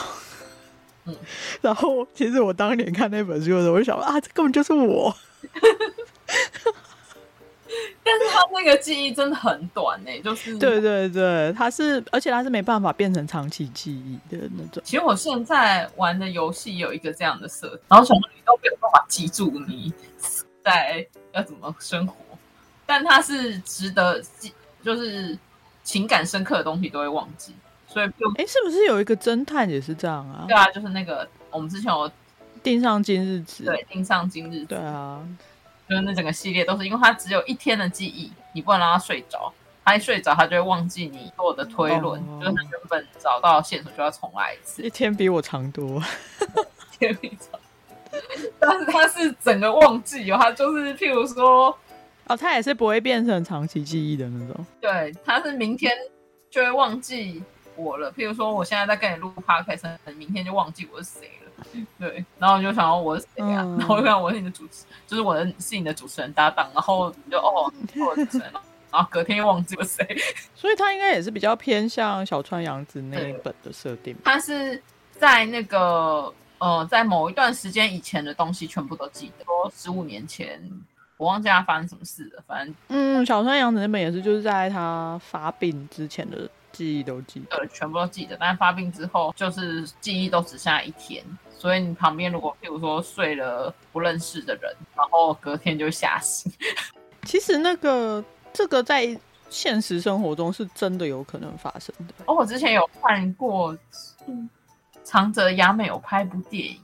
[1.05, 1.15] 嗯，
[1.61, 5.15] 然后其实我当年看那本书的时候，我就想啊，这根本就是我。
[8.03, 14.81] 但是他那个记忆真的很短呢、欸，就是对对对，他是，而且他是没办法变成长期记忆的那种。
[14.83, 19.93] 其实我现在玩的游戏有一个这样的设定，然后什么你都没有办法记住你
[20.63, 22.15] 在要怎么生活，
[22.85, 25.37] 但他是值得记，就是
[25.83, 27.53] 情感深刻的东西都会忘记。
[27.87, 30.45] 所以就，哎，是不是有一个侦探也是这样啊？
[30.47, 32.11] 对啊，就是那个我们之前有
[32.61, 35.25] 定上今日子，对，定上今日子，对啊。
[35.87, 44.81] 就是那整个系列都是，因为他只有一天的记忆，你不能让他睡着，他一睡着，他就会忘记你做的推论，哦、就是他原本找到线索就要重来一次。
[44.81, 46.01] 一天比我长多，
[46.93, 47.59] 一天比长，
[48.59, 51.77] 但是他是整个忘记哦，他就是譬如说，
[52.27, 54.65] 哦，他也是不会变成长期记忆的那种。
[54.81, 55.95] 对，他是明天
[56.49, 57.43] 就会忘记
[57.75, 61.44] 我了，譬如说我现在在跟你录 podcast，明天就忘记我是谁了。
[61.99, 63.61] 对，然后我就想到我是谁啊？
[63.63, 66.69] 嗯、 然后我就想我是你的主持，就是我的是你的主持人搭档。
[66.73, 67.71] 然后你就哦，
[68.07, 68.51] 我主持人，
[68.91, 70.05] 然后隔天又忘记了谁。
[70.55, 74.15] 所以他应该也是比较偏向小川洋子那一本的设定。
[74.23, 79.45] 他是在那个呃，在某一段时间以前的东西全部都记得。
[79.45, 80.61] 说十五年前，
[81.17, 82.43] 我忘记他发生什么事了。
[82.47, 88.35] 反正嗯，小川洋子那本也是，就是在他发病之前的记忆都记得，对，全部都记得。
[88.37, 91.23] 但是发病之后，就是记忆都只剩下一天。
[91.57, 96.51] 所以你旁边如果譬如说睡了不认识的人，然后隔天就吓醒。
[97.23, 99.17] 其实那个这个在
[99.49, 102.13] 现实生活中是真的有可能发生的。
[102.25, 103.75] 哦，我之前有看过，
[104.27, 104.49] 嗯，
[105.03, 106.79] 长泽雅美有拍一部电影，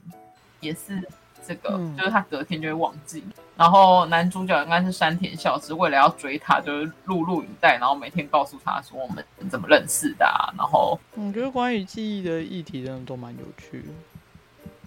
[0.60, 1.06] 也是
[1.46, 3.22] 这个，嗯、就是他隔天就会忘记。
[3.56, 10.52] 然后男主角应该是山田孝之，为了要追他，就是录录影带，然后每天告诉他说我们怎么认识的啊。
[10.56, 13.88] 然后我觉得关于记忆的议题真的都蛮有趣的。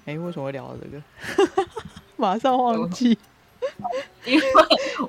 [0.05, 1.01] 哎、欸，为什么会聊到这个？
[2.17, 3.17] 马上忘记，
[4.25, 4.45] 因为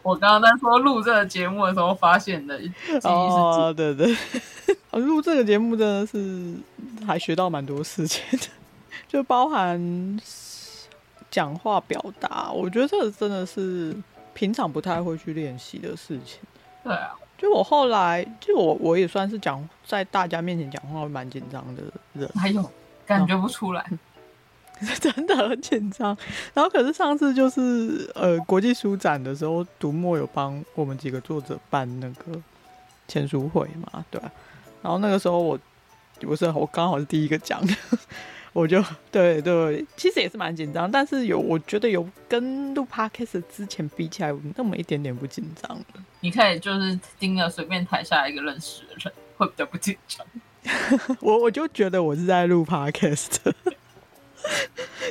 [0.03, 4.17] 我刚刚在说录这个节目的时候发现的记忆是哦，对对，
[5.01, 6.55] 录这个节目真的是
[7.07, 8.47] 还学到蛮多事情的，
[9.07, 10.19] 就包含
[11.37, 13.95] 讲话表达，我觉得这个真的是
[14.33, 16.41] 平常不太会去练习的事情。
[16.83, 21.83] 对啊，就我后来，就我我也算是讲在大家面前讲话蛮紧张的
[22.15, 22.73] 人，还有
[23.05, 23.83] 感觉不出来。
[23.83, 23.99] 哦
[25.01, 26.17] 真的很紧张，
[26.55, 32.41] 然后可是上次就是呃国际书展的时候，读墨有帮我们几个作者办那个
[33.09, 34.31] 签书会嘛，对吧？
[34.83, 35.59] 然后那个时候我
[36.21, 37.75] 不是我刚好是第一个讲的，
[38.57, 45.85] 我就 对对，其实也是蛮紧张，但是有我觉得有跟录 podcast 之前比起来，那么一点点不紧张了。
[46.21, 50.27] 你可以就是盯着随便台下一个认识的人，会比较不紧张。
[51.21, 53.37] 我我就觉得我是在录 podcast。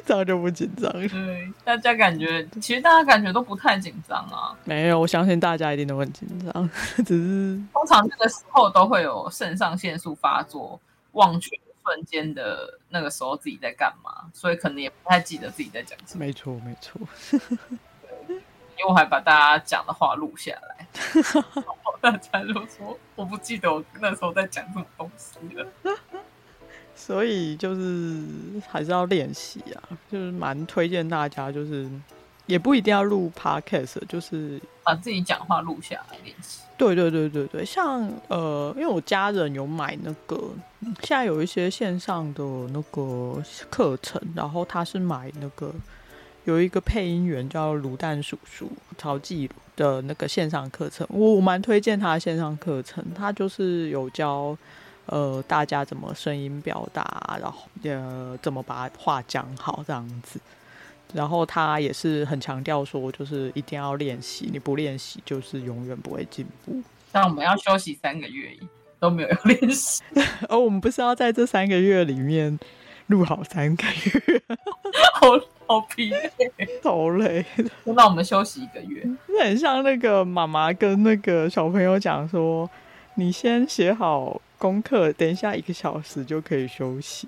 [0.05, 0.91] 这样就不紧张。
[1.07, 4.57] 对，大家感觉其实大家感觉都不太紧张啊。
[4.63, 6.69] 没有，我相信大家一定都很紧张，
[7.05, 10.79] 只是通常这个时候都会有肾上腺素发作，
[11.11, 11.49] 忘却
[11.85, 16.25] 瞬间的那个时候自己在干嘛，所以可能也不太记得自己在讲什么。
[16.25, 16.99] 没错，没错。
[18.77, 25.65] 因为我还把大家讲的话录下来，然后大家就说我不记得我那时候在讲什么东西了。
[26.93, 28.25] 所以就是
[28.69, 31.89] 还是要练习啊，就是蛮推荐大家，就是
[32.47, 36.61] 也不一定要录 podcast，就是把自己讲话录下来练习。
[36.77, 40.51] 对对对对对，像呃，因为我家人有买那个，
[41.01, 45.73] 现在有一些线上的那个课程，然后他是买那个
[46.45, 54.57] 有一个配音员叫卤蛋叔叔曹记的那个线上课程，我蛮推荐他线上课程，他就是有教。
[55.07, 60.39] 呃，大家怎么声音表达，然后呃，怎么把话讲好这样子。
[61.13, 66.81] 然后他也是很强调说，就是一定要练习，你不练习就是永远不会进步。
[67.11, 68.57] 但我们要休息三个月，
[69.09, 70.01] 都没有要练习。
[70.49, 72.59] 而 我们不是要在这三个月里面
[73.07, 74.41] 录好三个月，
[75.13, 75.27] 好
[75.67, 76.31] 好疲累，
[76.83, 77.45] 好累。
[77.83, 79.07] 那我们休息一个月，
[79.41, 82.69] 很像那个妈妈跟那个小朋友讲说，
[83.15, 84.41] 你先写好。
[84.57, 87.27] 功课等一下一个小时就可以休息，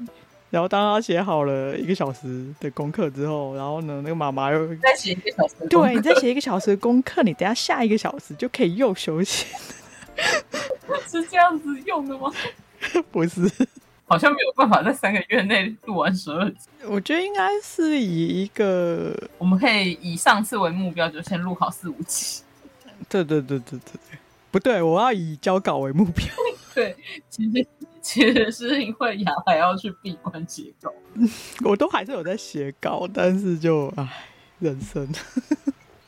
[0.49, 9.45] 然后当他写好了一个小时的功课之后，然后呢，那个妈妈又再写一个小时，对，你再写一个小时的功课，你等下下一个小时就可以又休息，
[11.08, 12.32] 是这样子用的吗？
[13.12, 13.49] 不是，
[14.06, 16.69] 好像没有办法在三个月内录完十二集。
[16.86, 22.43] 我觉得应该是以一个，我们可以以上次为目标，就先录好四五集。
[23.10, 24.19] 对对对对对对，
[24.51, 26.25] 不对，我要以交稿为目标。
[26.75, 26.95] 对，
[27.30, 27.67] 其实
[28.01, 30.93] 其实是因为雅还要去闭关写稿，
[31.63, 34.08] 我都还是有在写稿，但是就唉，
[34.60, 35.08] 人生。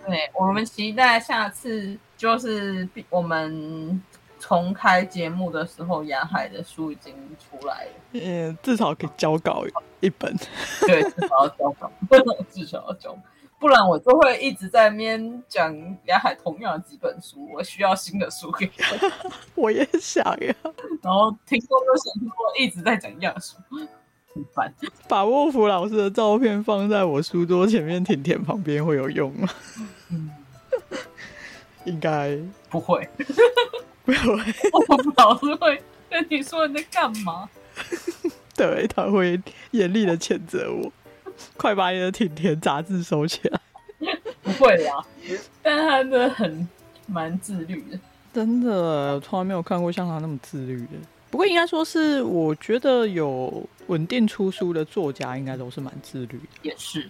[0.06, 4.04] 对，我们期待下次就是我们
[4.40, 7.92] 重开节目的时候，雅海的书已经出来了。
[8.12, 9.64] 嗯，至少可以交稿
[10.02, 10.36] 一本。
[10.86, 11.90] 对，至少要交稿，
[12.52, 13.22] 至少要交稿。
[13.58, 15.74] 不然我就会一直在那边讲
[16.08, 19.32] 雅海同样的几本书，我需要新的书给我。
[19.56, 20.56] 我也想呀。
[21.02, 23.56] 然后听说就想说一直在讲一样的书。
[25.08, 29.48] 把沃夫老师的照片放在我书桌前面，甜甜旁边会有用吗？
[30.12, 30.30] 嗯，
[31.90, 32.38] 应该
[32.70, 33.08] 不会。
[34.06, 34.54] 不会。
[34.72, 37.50] 我不老师会跟你说你在干嘛？
[38.56, 40.92] 对，他会严厉的谴责我。
[41.56, 43.60] 快把你的挺甜杂志收起来！
[44.44, 45.06] 不会啦，
[45.62, 46.68] 但他真的很
[47.06, 47.98] 蛮自律的，
[48.34, 50.92] 真的，我从来没有看过像他那么自律的。
[51.32, 56.48] 不过应该说是，我觉得有稳定出书的作家，应该都是蛮自律的。
[56.64, 57.10] 也是，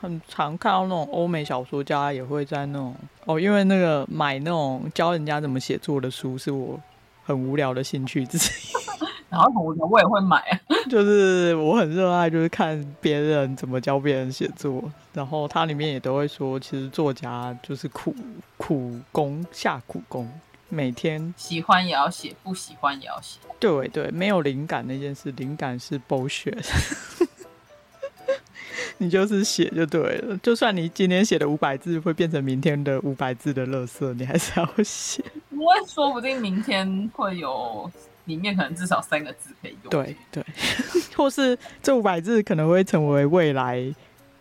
[0.00, 6.80] 很常看到那种欧美小说家也会在那种哦，因为那个买那种教人家怎么写作的书，是我
[7.24, 8.40] 很无聊的兴趣之一。
[9.30, 14.82] 然后我我也会买啊，就是我很热爱，就是看别人怎么教别人写作。
[15.12, 18.14] 然后它里面也都会说，其实作家就是苦
[18.56, 20.30] 苦工下苦功，
[20.70, 23.38] 每天喜欢也要写，不喜欢也要写。
[23.60, 26.64] 对对，没有灵感那件事，灵感是 bullshit。
[28.98, 35.24] 你就是写就对了，就算你今天写的五百字会变成明天的五百字的垃圾，你还是要写。
[35.50, 37.90] 我说不定明天会有。
[38.24, 39.90] 里面可能至少三个字可以用。
[39.90, 40.44] 对对，
[41.16, 43.82] 或是这五百字可能会成为未来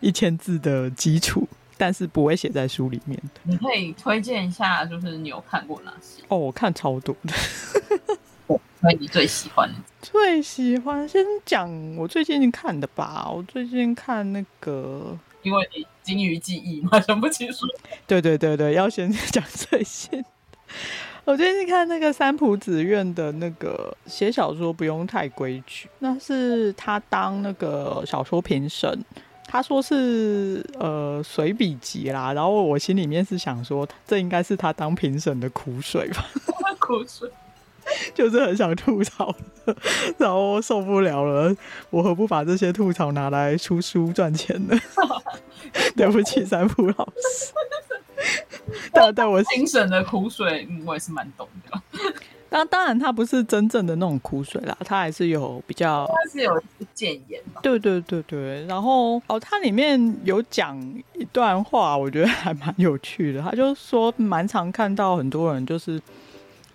[0.01, 1.47] 一千字的基础，
[1.77, 3.39] 但是不会写在书里面的。
[3.43, 6.21] 你可以推荐一下，就是你有看过哪些？
[6.27, 7.33] 哦，我看超多的。
[8.79, 9.69] 所以你最喜欢？
[10.01, 13.29] 最喜欢先讲我最近看的吧。
[13.29, 17.65] 我最近看那个，因为你金鱼记忆嘛，想不起书。
[18.05, 20.23] 对对对对，要先讲最新。
[21.25, 29.03] 我最近看那个三浦子苑的那个写小说不用太规矩，那是他当那个小说评审，
[29.45, 36.25] 他说是呃随笔集啦，然后我心里面是想说，这应该是他当评审的苦水吧，
[36.79, 37.29] 苦水，
[38.13, 39.33] 就是很想吐槽，
[40.17, 41.55] 然后受不了了，
[41.89, 44.77] 我何不把这些吐槽拿来出书赚钱呢？
[45.95, 47.53] 对不起，三浦老师。
[48.91, 51.81] 但但我 精神的苦水，嗯，我也是蛮懂的。
[52.49, 56.63] 当当然，他不是真正的那种苦水啦，他还是有比较，他是有
[56.93, 57.59] 建言嘛。
[57.61, 60.79] 对对对对，然后哦，他里面有讲
[61.13, 63.41] 一段话，我觉得还蛮有趣的。
[63.41, 66.01] 他就说，蛮常看到很多人就是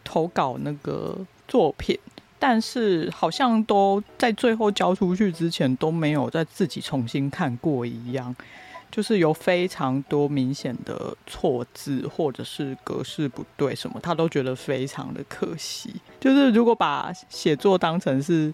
[0.04, 1.98] 投稿那个作品，
[2.38, 8.34] 但是好像都在最后交出去之前都没有再自己重新看过一样。
[8.90, 15.94] 就是有非常多明显的错字，或者是格式不对什么，他都觉得非常的可惜。
[16.20, 18.52] 就是如果把写作当成是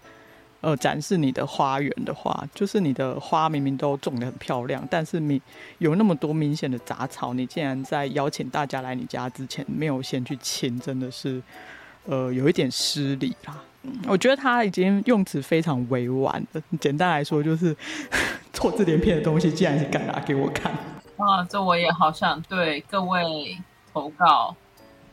[0.61, 5.41] 呃展示你的花园的话，就是你的花明明都种的很漂亮，但是你
[5.79, 11.43] 有那么多明显的杂草，你竟然在邀请大家来你家之前没有先去清，真的是
[12.07, 13.63] 呃有一点失礼啦。
[14.07, 16.63] 我觉得他已经用词非常委婉了。
[16.81, 17.75] 简单来说，就是
[18.53, 20.73] 错字连篇的东西，竟然是敢拿给我看。
[21.17, 23.57] 啊，这我也好想对各位
[23.93, 24.55] 投稿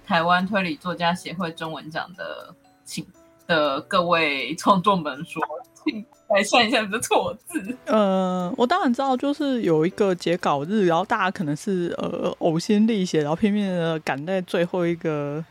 [0.06, 3.06] 台湾推理作家协会中文奖的请
[3.48, 5.42] 的各位创作们说，
[5.84, 7.78] 请改善一下你的错字。
[7.86, 15.44] 呃，我当然知道，就是有一个截稿日，然后大家可能是呃呕心沥血，然后拼命的赶在最后一个。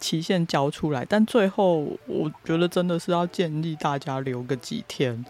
[0.00, 5.24] 期限交出来，但最后我觉得真的是要建议大家留个几天，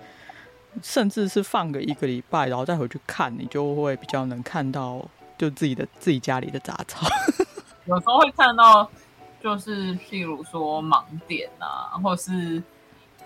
[0.83, 5.07] 甚至是放个一个礼拜，然后再回去看，你就会比较能看到
[5.39, 7.07] 就自己的自己家里的杂草。
[7.85, 8.91] 有时候会看到，
[9.45, 12.63] 就是譬如说盲点啊，或是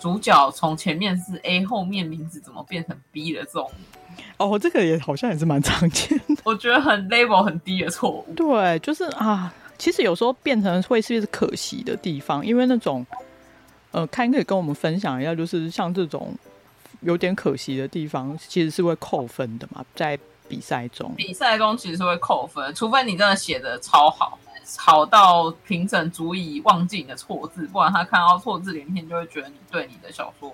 [0.01, 3.71] 主角从前面是 A，后面名字怎么变成 B 的这种。
[4.37, 6.35] 哦，这个也好像也是蛮常见的。
[6.43, 8.27] 我觉得很 level 很低的错误。
[8.35, 9.55] 对，就是啊。
[9.79, 13.07] 其实有时候变成会是可惜的地方，因为那种，
[13.93, 16.35] 呃，看可以跟我们分享一下，就是像这种
[17.03, 21.15] 有点可惜的地方，其实是会扣分的嘛，在比赛中。
[21.17, 24.39] 比赛中其实是会扣分，除非你真的写的超好，
[24.77, 30.53] 好到评审足以忘记你的错字，不然他看到错字连篇就会觉得你对你的小说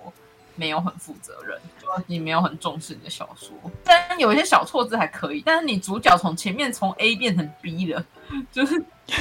[0.55, 3.55] 没有很负责任，就你没有很重视你的小说。
[3.83, 8.05] 但有一些小错字还可以，但是你主角从前面从 A 变成 B 了，
[8.51, 8.83] 就是。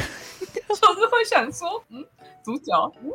[0.66, 2.05] 就是会想说，嗯，
[2.43, 3.11] 主角，嗯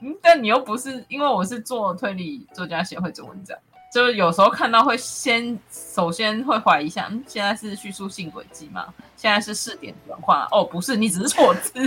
[0.00, 3.58] 嗯，但你又不是，因为我是做推理作家协会征文奖，
[3.94, 8.92] 就是有时候看到会先首先会怀疑一下，嗯，现在是叙述性轨迹吗？
[9.16, 10.44] 现在是视点转换？
[10.50, 11.86] 哦，不是，你只是错字， 我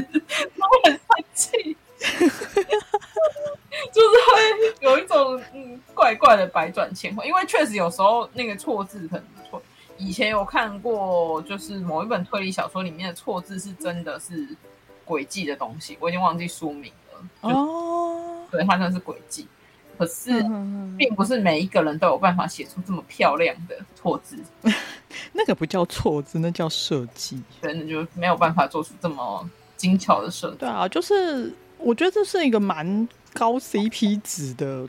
[0.85, 1.01] 很生
[1.33, 2.07] 气，就
[4.01, 4.39] 是会
[4.79, 9.61] 有一种嗯怪怪的百转千回，因为确实有时候那个错字很错。
[9.97, 14.47] 以前有看过，就是某一本推理小说里面的错字是真的是。
[15.05, 17.49] 诡计的东西，我已经忘记书名了。
[17.49, 19.47] 哦，对，它真的是诡计，
[19.97, 20.31] 可是
[20.97, 24.37] 并不是每一个人都有办法写出这么漂亮的错字。
[25.33, 27.41] 那个不叫错字，那叫设计。
[27.61, 30.57] 真的就没有办法做出这么精巧的设计。
[30.57, 34.87] 对啊，就是我觉得这是一个蛮高 CP 值的，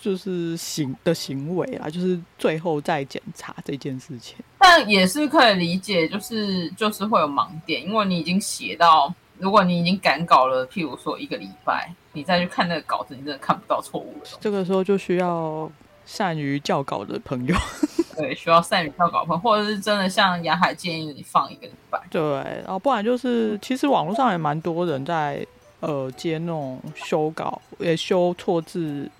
[0.00, 4.36] 就是行的行为啊，就是最后再检查这件事情。
[4.58, 9.14] 但也是可以理解，就是就是会有盲点，因为你已经写到。
[9.42, 14.30] 如果你已经赶稿了，譬如说一个礼拜，你再去看那个稿子，你真的看不到错误的。
[14.40, 15.68] 这个时候就需要
[16.06, 17.56] 善于校稿的朋友，
[18.16, 22.22] 对，需要善于校稿的朋友，或者是真的像杨海建议你放一个礼拜，对，
[22.62, 25.44] 然后不然就是，其实网络上也蛮多人在
[25.80, 29.10] 呃接那种修稿，也修错字，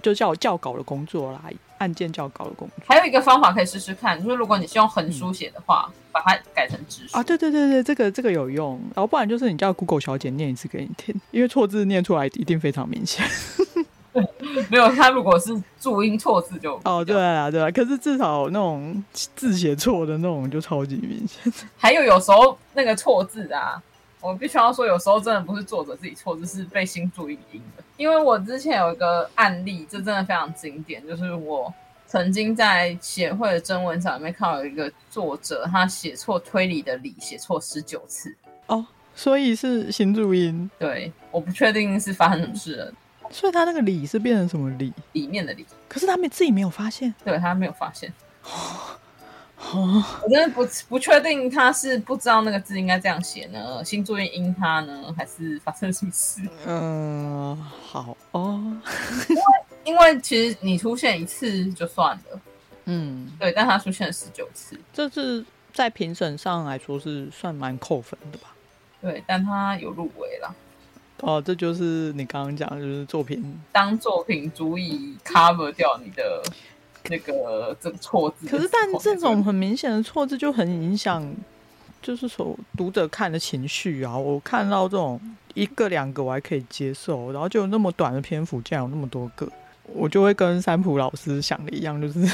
[0.00, 1.42] 就叫校稿的工作啦。
[1.84, 7.22] 案件较高的工具，还有一个方法可以试试看，就是如果你是用横书写的话，嗯、把它改成直书啊。
[7.22, 8.80] 对对对对，这个这个有用。
[8.94, 13.22] 然后不然就是你叫 Google 小姐念一次给你听，因为错字念出来一定非常明显。
[14.70, 17.70] 没有，他如果是注音错字就哦，对啊对啊。
[17.70, 21.52] 可是至少那种字写错的那种就超级明显。
[21.76, 23.82] 还有有时候那个错字啊。
[24.24, 27.38] 我必须要说，有时候真的不是作者自己错，就是被新注音
[27.76, 27.84] 的。
[27.98, 31.72] 因为我之前有一个案例，这真的非常经典，就是我
[32.06, 38.34] 曾经在协会的征文上面看到有一个作者，他写错推理的理，写错十九次。
[38.68, 40.70] 哦，所以是新注音？
[40.78, 42.92] 对，我不确定是发生什么事了。
[43.30, 44.90] 所以他那个理是变成什么理？
[45.12, 45.66] 里面的理。
[45.86, 47.14] 可是他们自己没有发现？
[47.22, 48.10] 对，他没有发现。
[49.72, 56.40] 哦，我真的不不确定他是不知道那个字应该这样写呢，新注音阴他呢，还是发生什么事？
[56.66, 58.60] 嗯、 呃，好哦，
[59.28, 59.42] 因为
[59.84, 62.40] 因为其实你出现一次就算了，
[62.84, 68.54] 嗯，对，但他出现了十九次，这是在评审上来说是算蛮扣分的吧？
[69.00, 70.54] 对，但他有入围了。
[71.20, 76.42] 哦，这就是你刚刚讲，就是作品当作品足以 cover 掉你的。
[77.10, 81.22] 那个这个错字，可是但这种很明显的错字就很影响，
[82.00, 84.16] 就是说读者看的情绪啊。
[84.16, 85.20] 我看到这种
[85.52, 89.46] 一个两个我还可以接受，然后就那么短的篇幅，竟然有那么多个，
[89.92, 92.26] 我就会跟三浦老师想的一样，就是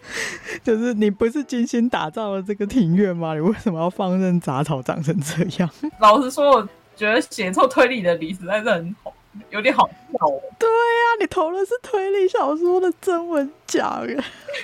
[0.62, 3.34] 就是你不是精心打造了这个庭院吗？
[3.34, 5.70] 你为什么要放任杂草长成这样？
[5.98, 9.14] 老实说，我觉得写错推理的理实在是很好。
[9.50, 10.40] 有点好笑哦。
[10.58, 10.74] 对呀、
[11.14, 14.04] 啊，你投的是推理小说的征文奖，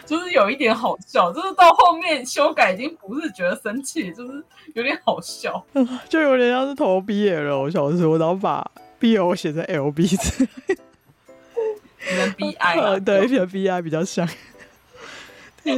[0.04, 4.42] 就是有一点好笑，就是到后面修改已经不是觉得生气，就是
[4.74, 5.64] 有点好笑，
[6.08, 8.68] 就有点像是投 BL 小说， 然后把
[9.00, 10.48] BL 写成 LB 字，
[12.08, 14.28] 跟 BI 对，跟 BI 比较像。
[15.62, 15.76] 天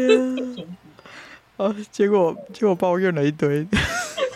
[1.57, 3.67] 啊，结果结果抱怨了一堆。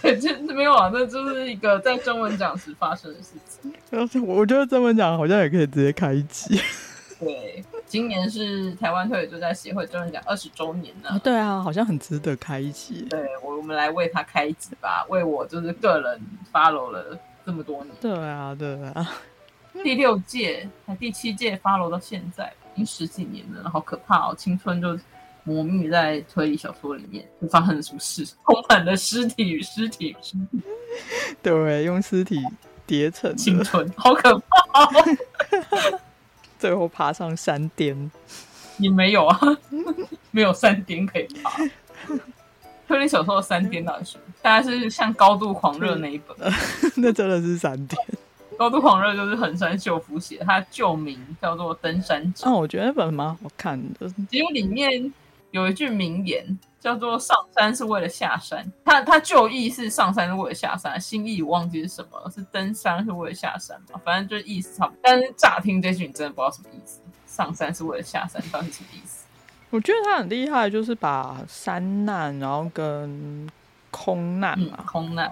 [0.03, 3.73] 就没有啊，那就是一个在中文奖时发生的事情。
[4.27, 6.61] 我觉得中文奖好像也可以直接开一集。
[7.19, 11.21] 对，今年是台湾推理作家协会中文奖二十周年呢。
[11.23, 13.07] 对啊，好像很值得开一集。
[13.09, 16.21] 对，我我们来为他开一集吧，为我就是个人
[16.53, 17.95] follow 了这么多年。
[18.01, 19.11] 对啊，对啊。
[19.85, 24.35] 第六届还第七届 follow 到现在，已经十几年了，好可怕哦！
[24.37, 24.99] 青春就。
[25.45, 28.24] 魔秘在推理小说里面会发生什么事？
[28.24, 30.62] 充满了尸体与尸体与尸体。
[31.43, 32.40] 对，用尸体
[32.86, 35.99] 叠成青春，好可怕、哦！
[36.59, 38.11] 最后爬上山巅，
[38.76, 39.40] 你没有啊？
[40.30, 41.59] 没有山巅可以爬。
[42.86, 46.36] 推理小说的山巅来说，大概是像《高度狂热》那一本，
[46.99, 48.01] 那真的是山巅。
[48.57, 52.47] 《高度狂热》就是横山秀夫写，他旧名叫做《登山者》。
[52.49, 55.12] 哦，我觉得那本蛮好看的，因为里面。
[55.53, 64.01] 有一句名言叫做“上山是为了下山”，他他旧意是上山是为了下山，新意我忘记是什么了，是登山是为了下山嘛？
[64.05, 64.99] 反正就是意思差不多。
[65.03, 69.27] 但是乍听这句你真的不知道什么意思，“上山是为了下山”到底什么意思？
[69.69, 73.49] 我觉得他很厉害，就是把山难然后跟
[73.91, 75.31] 空难嘛，嗯、空难，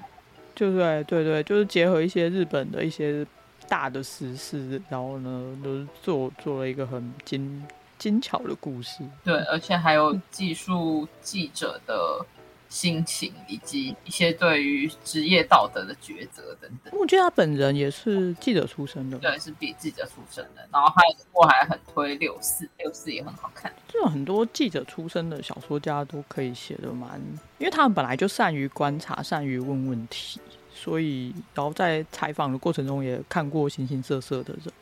[0.55, 3.27] 就对对对，就是结合一些日本的一些
[3.69, 7.67] 大的时事，然后呢，都、就是做做了一个很精。
[8.01, 12.25] 精巧的故事，对，而且还有技术记者的
[12.71, 16.99] 心情，以及一些对于职业道德的抉择等等。
[16.99, 20.67] 我觉得他本人也是记者出身的，对，是比记者出身的。
[20.73, 23.71] 然后他我还很推六四，六四也很好看。
[23.87, 27.21] 就很多记者出身的小说家都可以写的蛮，
[27.59, 30.41] 因为他们本来就善于观察，善于问问题，
[30.75, 34.73] 所以然后在采访的过程中也看过形形色色的人。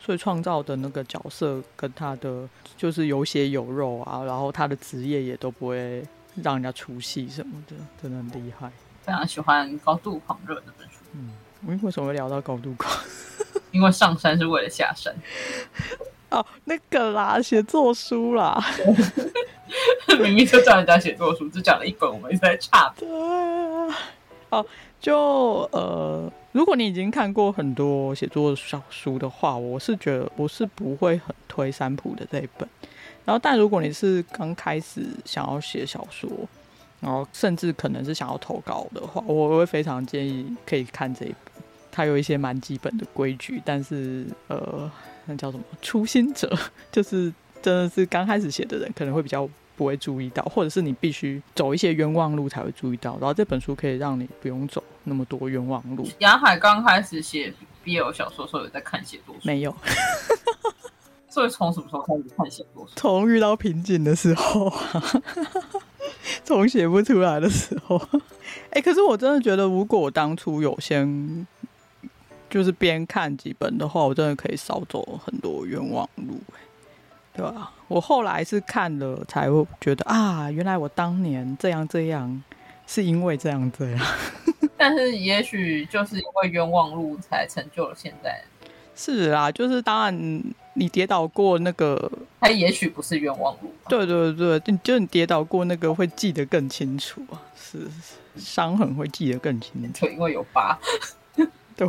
[0.00, 6.02] 所以创造的那个角色跟他的就是有血有肉啊，然后他的职业也都不会
[6.42, 8.70] 让人家出戏什么的，真的很厉害。
[9.02, 10.96] 非常喜欢《高度狂热》这本书。
[11.12, 11.30] 嗯，
[11.66, 12.92] 我为什么会聊到高度狂？
[13.70, 15.14] 因为上山是为了下山。
[16.30, 18.62] 哦，那个啦，写作书啦。
[20.20, 22.92] 明明就叫人家写作书，只讲了一本，我们一直在差。
[22.96, 23.98] 对啊。
[24.50, 24.66] 哦，
[25.00, 26.30] 就呃。
[26.52, 32.66] 如果你已经看过很多写作小书的话，我是觉得我是不会很推三浦的这一本。
[33.24, 36.28] 然后，但如果你是刚开始想要写小说，
[37.00, 41.62] 然后甚至可能是想要投稿的话，我会非常建议可以看这一本。
[41.92, 44.90] 它有一些蛮基本的规矩，但是呃，
[45.26, 45.64] 那叫什么？
[45.82, 46.50] 初心者
[46.90, 47.32] 就是
[47.62, 49.48] 真的是刚开始写的人可能会比较。
[49.78, 53.12] 不会注意到，或者是你必须走一些冤枉路才会注意到。
[53.12, 56.04] 然后这本书可以让你不用走那么多冤枉路。
[56.18, 57.54] 亚海刚开始写
[57.84, 59.40] BL 小说的时候有在看写作书？
[59.44, 59.72] 没有。
[61.30, 62.92] 所以从什么时候开始看写作书？
[62.96, 65.22] 从遇到瓶颈的时候啊，
[66.42, 67.96] 从写不出来的时候。
[68.70, 71.46] 哎、欸，可是我真的觉得，如果我当初有先
[72.50, 76.40] 就是边看几本的话，我真的可以少走很多冤枉路。
[77.38, 77.70] 对吧？
[77.86, 82.42] 我后来是看了才会觉得啊，原来我当年这样这样，
[82.84, 84.06] 是因为这样这样。
[84.76, 88.42] 但是也许就是因为冤枉路才成就了现在。
[88.96, 90.42] 是啊，就是当然
[90.74, 92.10] 你跌倒过那个，
[92.40, 93.72] 它也许不是冤枉路。
[93.88, 97.86] 对对对，就就你跌倒过那个会记得更清楚啊，是
[98.36, 100.76] 伤痕会记得更清楚，因为有疤。
[101.76, 101.88] 对，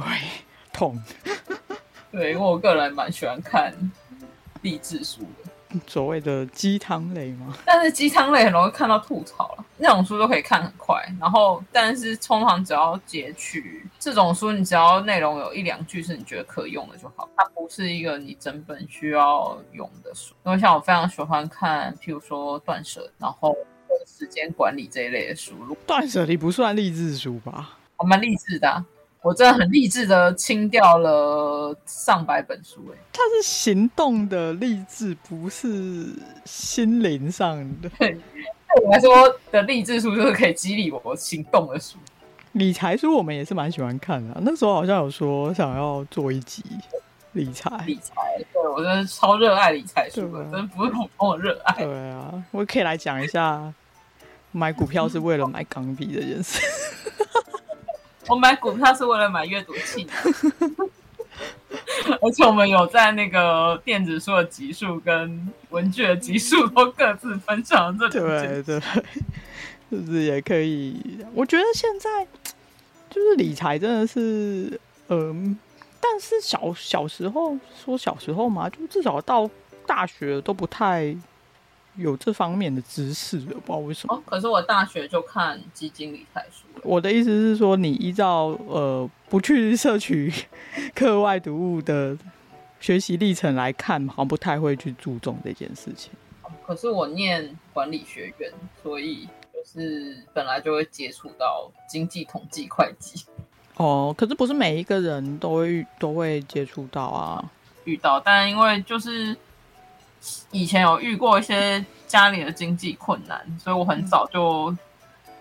[0.72, 1.02] 痛。
[2.12, 3.74] 对，因为我个人蛮喜欢看。
[4.62, 7.56] 励志书的，所谓的鸡汤类吗？
[7.66, 11.02] 但是鸡汤类很容易看到吐槽了，那种书都可以看很快。
[11.20, 20.34] 然后，但是通常只要截取这种书，你只要内容有一两句是你觉得可以用的就好，它不是一个你整本需要用的书。
[20.46, 23.56] 因为像我非常喜欢看，譬如说断舍，然后
[24.08, 25.54] 时间管理这一类的书。
[25.86, 27.78] 断舍离不算励志书吧？
[27.98, 28.86] 还蛮励志的啊。
[29.22, 36.08] 我真的很励志的清掉了上百本书，哎，它是行动的励志，不是
[36.46, 37.90] 心灵上的。
[38.00, 41.98] 对，对我来说的励志书就是可以激励我行动的书。
[42.54, 46.64] 理财书我们也是蛮喜欢看的，那时候好像有说想要做一集
[47.34, 47.70] 理财。
[47.86, 48.14] 理财，
[48.54, 51.84] 对，我真的超热爱理财书的，真的不是普通的热爱。
[51.84, 53.74] 对啊，我可以来讲一下，
[54.54, 56.62] 买股票是为了买钢笔这件事。
[58.30, 60.08] 我买股票是为了买阅读器。
[62.22, 68.80] 而且我们有在那个电子书的集数跟文具的集数都各自分享这对对，
[69.90, 71.00] 是不是也可以？
[71.34, 72.28] 我觉得现在
[73.10, 75.58] 就是理财真的是，嗯，
[76.02, 79.50] 但是小小时候说小时候嘛，就至少到
[79.86, 81.16] 大学都不太
[81.96, 84.16] 有这方面的知识我，不知道为什么。
[84.16, 86.66] 哦，可是我大学就看基金理财书。
[86.84, 90.32] 我的意思是说，你依照呃不去摄取
[90.96, 92.18] 课外读物的
[92.80, 96.12] 学习历程来看，好像不太会去注重这件事情。
[96.66, 103.26] 可是我念管理学院，所以就是本来就会接触到经济统计会计。
[103.76, 107.52] 哦，可是不是每一个人都会都会接触到啊，
[107.86, 109.36] 遇到，但因为就是
[110.52, 114.76] 以前有遇过一些家里的经济困难，所以我很早就。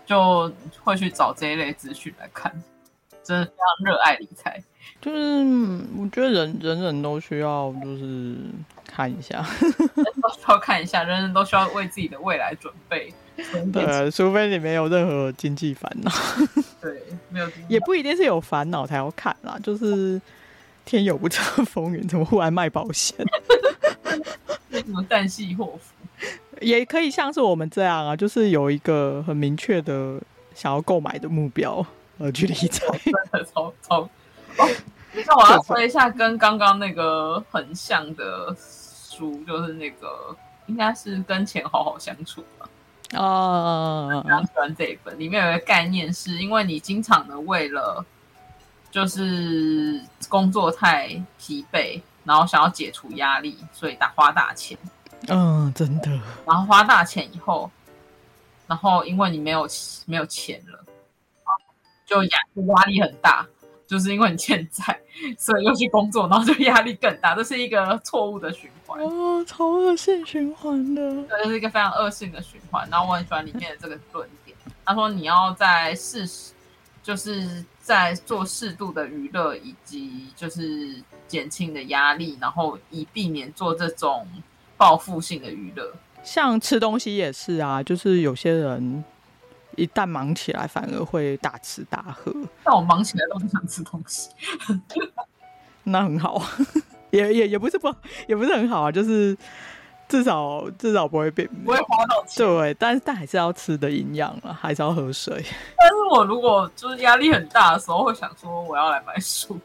[0.09, 0.51] 就
[0.83, 2.51] 会去找这一类资讯来看，
[3.23, 4.59] 真的非常热爱理财。
[4.99, 5.45] 就是
[5.95, 8.35] 我觉得人人人都需要，就是
[8.87, 9.45] 看一下，
[10.19, 13.13] 都 需要看一下，人人都需要为自己的未来准备。
[13.71, 16.11] 对，除非你没有任何经济烦恼。
[16.81, 19.59] 对，没有，也不一定是有烦恼才要看啦。
[19.61, 20.19] 就是
[20.85, 23.15] 天有不测风云，怎么忽然卖保险？
[24.79, 26.25] 什么旦夕祸福？
[26.61, 30.21] 也可以像是我们这样啊，就是有一个很明确的
[30.53, 31.85] 想要购买的目标
[32.17, 32.85] 而去理财。
[33.03, 34.01] 真的超超。
[34.57, 34.69] 哦，
[35.13, 40.35] 那我要说一下跟刚刚那个很像的书，就是那个
[40.67, 42.69] 应该是跟钱好好相处吧。
[43.15, 48.05] 哦，非常喜欢这一本，里面有一个概念是，因为你经常的为了
[48.91, 51.07] 就是工作太
[51.39, 54.77] 疲惫，然后想要解除压力，所以打花大钱。
[55.27, 56.09] 嗯，真的。
[56.45, 57.69] 然后花大钱以后，
[58.67, 59.67] 然后因为你没有
[60.05, 60.83] 没有钱了，
[62.05, 63.45] 就压压力很大，
[63.85, 64.99] 就是因为你欠债，
[65.37, 69.01] 所以又去工作，然后就压力更大，这是一个错误的循环。
[69.01, 72.87] 哦，超恶性循环的，这是一个非常恶性的循环。
[72.89, 76.53] 然后我很喜欢里面的这个论点，他说你要在适，
[77.03, 84.27] 就是在做适度的娱乐，以及就是减轻的压力，然后以避免做这种。
[84.79, 85.91] 报复性的娱乐，
[86.23, 89.03] 像吃东西也是啊，就是有些人
[89.75, 92.33] 一旦忙起来，反而会大吃大喝。
[92.63, 94.29] 但我忙起来都不想吃东西，
[95.83, 96.41] 那很好，
[97.11, 97.93] 也也也不是不，
[98.25, 99.37] 也不是很好啊，就是
[100.07, 102.47] 至少至少不会变，不会花到钱。
[102.47, 105.33] 对，但但还是要吃的营养啊，还是要喝水。
[105.77, 109.59] 但是我如果就是压力很大的时候，会想说我要来买书。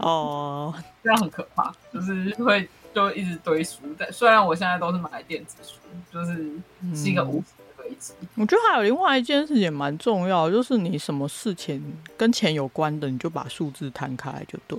[0.00, 2.68] 哦， 这样很可怕，就是会。
[2.92, 5.76] 就一直堆书，但虽然我现在都是买电子书，
[6.12, 6.50] 就是
[6.92, 7.40] 是一个无。
[8.34, 11.80] 我觉得还有另外一件事情蛮重要，就是你什么事情
[12.16, 14.76] 跟钱有关的，你就把数字摊开来就对。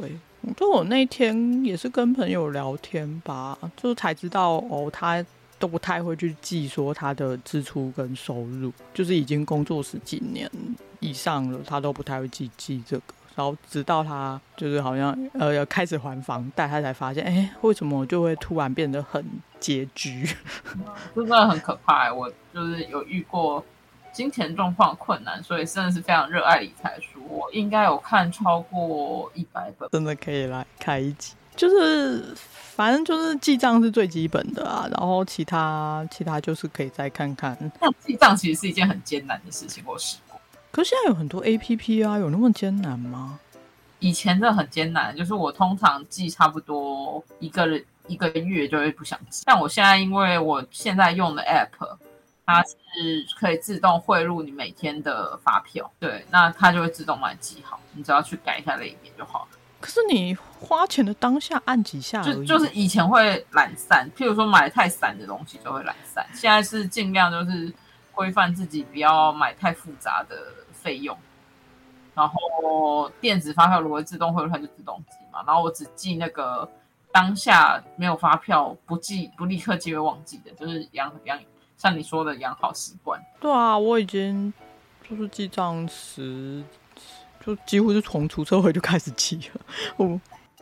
[0.57, 5.25] 就我那天也是跟朋友聊天吧，就才知道哦，他
[5.57, 10.51] 都不太会去记说他的支出跟收入，就是已经工作十几年
[10.99, 13.03] 以上了，他都不太会记记这个。
[13.35, 19.25] 然后直到他就是好像呃要开始还房贷，他才发现，哎，为什么我就会突然变得很
[19.59, 20.29] 拮据？
[21.15, 22.13] 真的很可怕。
[22.13, 23.63] 我就是有遇过
[24.11, 27.19] 金钱状况困难，所以真的是非常热爱理财书。
[27.29, 31.33] 我应该有看超过一百本，真的可以来开一集。
[31.53, 37.57] 就是反正就是记账是最基本的啊，然后其他其他就是可以再看看。
[37.79, 40.30] 那记账其实是一件很艰难的事情，我试过。
[40.71, 43.39] 可是现在有很多 APP 啊，有那么艰难吗？
[43.99, 49.43] 以前真的很艰难，就是我通常记差不多一个人一个月就会不想记。
[49.45, 51.97] 但我现在因为我现在用的 App，
[52.45, 52.75] 它是
[53.39, 59.57] 可以自动汇入你每天的发票，对，那它就会自动帮你记好，你只要去改一下类别就好了。
[59.79, 67.71] 可是你花钱的当下按几下，就就是以前会懒散，譬如说买太散的东西就会懒散，现在是尽量就是
[68.11, 70.35] 规范自己，不要买太复杂的。
[70.81, 71.17] 费用，
[72.15, 75.43] 然后电子发票如果自动汇入，它就自动记嘛。
[75.45, 76.67] 然后我只记那个
[77.11, 81.39] 当下没有发票不记不立刻记会忘记的，就是养养
[81.77, 83.21] 像你说的养好习惯。
[83.39, 84.51] 对啊，我已经
[85.07, 86.63] 就是记账时
[87.45, 89.61] 就几乎是从出社会就开始记了。
[89.97, 90.19] 我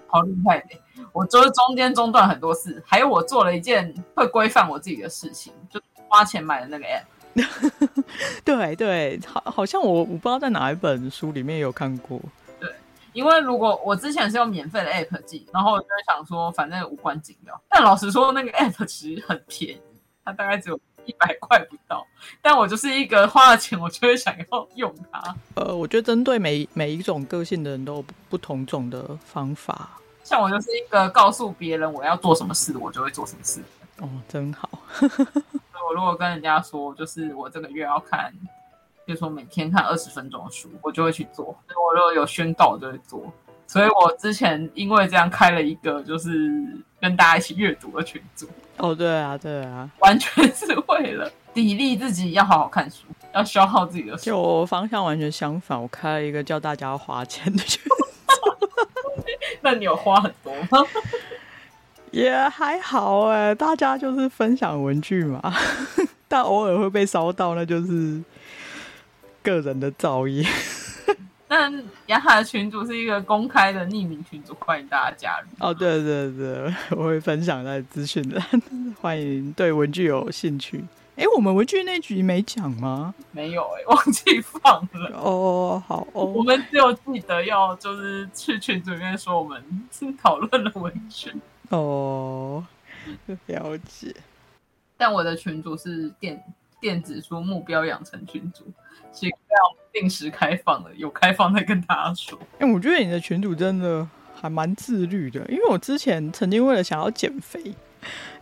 [0.07, 0.69] 好厉害的，
[1.13, 7.03] 我就是中间中断很多次，还有我做了一件会规范我自己的事情，就花钱买的那个 app。
[8.43, 12.19] 对对，好，好像我我不知道在哪一本书里面有看过。
[12.59, 12.69] 对，
[13.13, 17.61] 因为如果我之前是用免费的 app 记，然后我就会想说，反正无关紧要。
[17.69, 19.81] 但老实说，那个 app 其实很便宜，
[20.25, 22.05] 它大概只有一百块不到。
[22.41, 25.35] 但我就是一个花了钱，我就会想要用它。
[25.55, 29.91] 呃，我觉得针对每每一种个性的人都有不同种的方法。
[30.23, 33.61] 像我就是一个告诉别人我要做什么事，我就会做什么事。
[33.99, 34.69] 哦，真好。
[35.89, 38.31] 我如果跟人家说，就是我这个月要看，
[39.05, 41.45] 比如说每天看二十分钟的书，我就会去做。
[41.45, 43.23] 我如果有宣告，我就会做。
[43.65, 46.47] 所以我之前因为这样开了一个，就是
[47.01, 48.47] 跟大家一起阅读的群组。
[48.77, 54.25] 哦，对啊，对啊，完全是为了砥砺自己要好好看书，要消耗自己的书。
[54.25, 57.81] 就我方向完全相反，我开了一个叫大家要花钱的群。
[59.61, 60.87] 那你有花很多吗？
[62.19, 65.41] 也、还好哎，大家就是分享文具嘛，
[66.27, 68.21] 但偶尔会被烧到，那就是
[69.41, 70.45] 个人的造业。
[71.47, 71.73] 但
[72.05, 75.47] 雅海的群组是一个公开的匿名群组，欢迎大家加入。
[75.59, 78.45] 哦，对对对，我会分享在资讯栏，
[79.01, 80.83] 欢迎对文具有兴趣。
[81.15, 83.15] 哎，我们文具那局没讲吗？
[83.31, 85.11] 没有哎，忘记放了。
[85.15, 91.33] 哦，好哦，我们只有记得要就是去群组里面说我们是讨论了文具。
[91.77, 92.65] 哦，
[93.47, 94.15] 了解。
[94.97, 96.43] 但我的群主是电
[96.81, 98.65] 电子书目标养成群组，
[99.11, 102.37] 其实要定时开放的，有开放再跟大家说。
[102.59, 107.73] 哎、欸，我觉得你的群主真的还蛮自律的，因为我之前曾经为了想要减肥，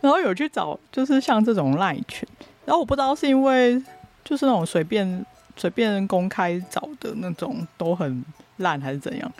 [0.00, 2.28] 然后有去找就是像这种赖群。
[2.64, 3.82] 然后我不知道是因为
[4.24, 5.24] 就是那种随便
[5.56, 8.24] 随便公开找的那种都很
[8.58, 9.32] 烂，还是怎样，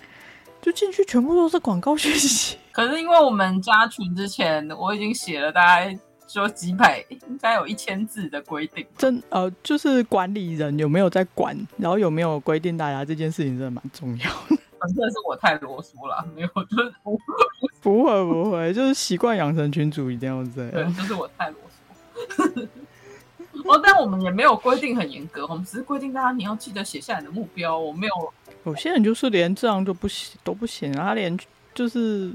[0.69, 2.59] 就进去全部都是广告讯息。
[2.73, 8.87] 可是因为我们加群之前，我已经写了大概说几百，应该有一千字的规定。
[8.99, 14.59] 真呃，就是管理人有没有在管，然后有没有规定大家这件事情，真的蛮重要的。
[14.79, 17.19] 反正是我太啰嗦了，没有，就是不
[17.81, 20.71] 不会不会，就是习惯养成群主一定要这样。
[20.71, 21.59] 对， 就是我太啰
[22.29, 22.69] 嗦。
[23.65, 27.79] 哦，但我们也没有规定很严格，我们只是规定大家你要记得写下你的目标。
[27.79, 28.13] 我没有，
[28.65, 31.39] 有些人就是连这样就不行都不行啊，他连
[31.75, 32.31] 就是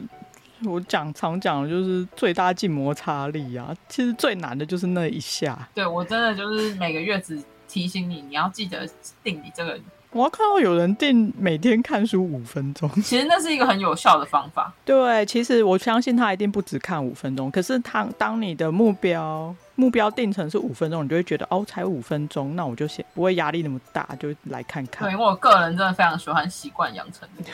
[0.65, 5.67] 我讲常讲的就是最大静摩擦力啊，其实最难的就是那一下。
[5.73, 8.87] 对，我真的就是每个月只提醒你，你要记得
[9.23, 9.79] 定你这个。
[10.11, 14.71] 我要看到有人定每天看书五分钟，其实那是一个很有效的方法。
[14.85, 17.49] 对，其实我相信他一定不只看五分钟。
[17.49, 25.07] 可是他当你的目标目标定成是五分钟，你就会觉得哦，才五分钟，那我就先不会压力那么大，就来看看。
[25.07, 27.51] 对，因为我个人真的非常喜欢习惯养成的，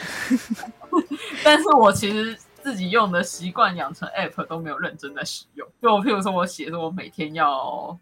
[1.44, 5.68] 但是我其实自己用的习惯养成 App 都没有认真在使用。
[5.82, 7.98] 就我譬如说，我写说我每天要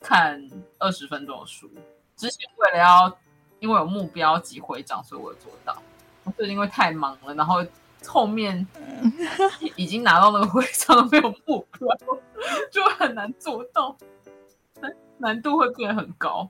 [0.00, 0.42] 看
[0.78, 1.70] 二十分钟的书，
[2.16, 3.16] 之前为了要。
[3.62, 5.80] 因为有目标及回涨，所以我有做到。
[6.36, 7.64] 最近因为太忙了，然后
[8.06, 8.66] 后面
[9.76, 11.88] 已经拿到那个徽章，没有目标，
[12.70, 13.96] 就很难做到，
[15.18, 16.48] 难度会变很高。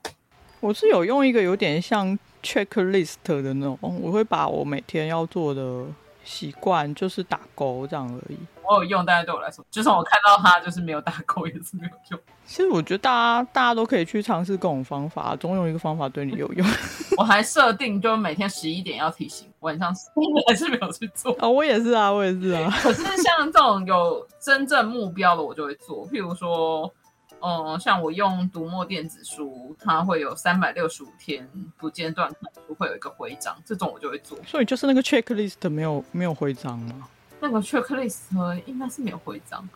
[0.61, 5.85] 我是有用一个有点像 checklist 的那种，我会把我每天要做的
[6.25, 8.39] 习惯就是打勾这样而已。
[8.69, 12.21] 我有用，但是对我来说，就算我看到它就是没有打勾，也是没有用。
[12.45, 16.67] 其实我觉得大家大家都可以去尝试各种方法，总有一个方法对你有用。
[17.17, 19.95] 我还设定就每天十一点要提醒，晚上
[20.49, 21.33] 还是没有去做。
[21.33, 22.71] 啊、哦，我也是啊，我也是啊。
[22.83, 26.07] 可是像这种有真正目标的，我就会做。
[26.09, 26.93] 譬如说，
[27.41, 31.49] 嗯，像我用读墨电子书，它会有三百六十五天
[31.79, 34.39] 不间断看书，会有一个徽章，这种我就会做。
[34.47, 37.09] 所以就是那个 checklist 没有没有徽章吗？
[37.43, 39.69] 那个 checklist 应该是没有徽章。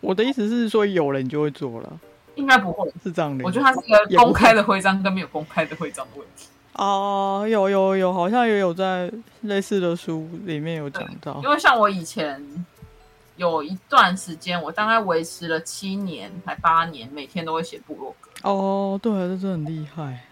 [0.00, 2.00] 我的意思是说，有了你就会做了，
[2.34, 3.44] 应该不会是这样的。
[3.44, 6.48] 我觉得它是一个公开的徽章跟没有公开的徽章的问题。
[6.72, 9.12] 哦，有有有，好像也有在
[9.42, 11.38] 类似的书里面有讲到。
[11.44, 12.42] 因为像我以前
[13.36, 18.30] 有一段时间，我大概维持了七年还八年，每天都会写部落格。
[18.44, 20.24] 哦，对，这真的很厉害。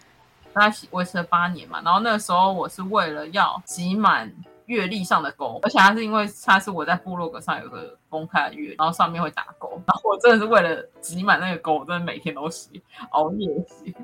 [0.54, 4.32] 大概维持了八年嘛，然后那个时候我是为了要集满。
[4.66, 12.70] 月历上的勾，而且它是因为它是我在部落格上有个公开的月，然后上面会打勾，然后我真的是为了挤满那个勾，我真的每天都写，
[13.10, 13.94] 熬夜写。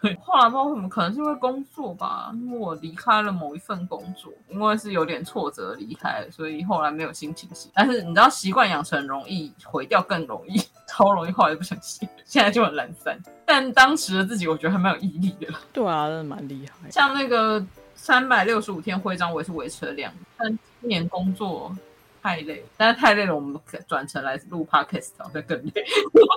[0.00, 7.68] 对， 后来不知道为什么，可能是因为工作吧，因为我离开了某一份工作，因为是有点挫折离开，所以后来没有心情写。
[7.74, 13.18] 但是你知道，习惯养成容易，毁掉更容易， 超容易，后来就不想写，现在就很懒散。
[13.44, 15.52] 但当时的自己，我觉得还蛮有毅力的。
[15.72, 16.90] 对啊，真的蛮厉害。
[16.90, 17.64] 像那个。
[18.04, 20.24] 三百六十五天徽章，我也是维持了两年。
[20.36, 21.72] 但今年工作
[22.20, 25.84] 太累，但是太累了，我们转成来录 podcast 好像更累。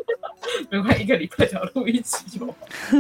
[0.70, 2.54] 没关系，一个礼拜只要录一集就。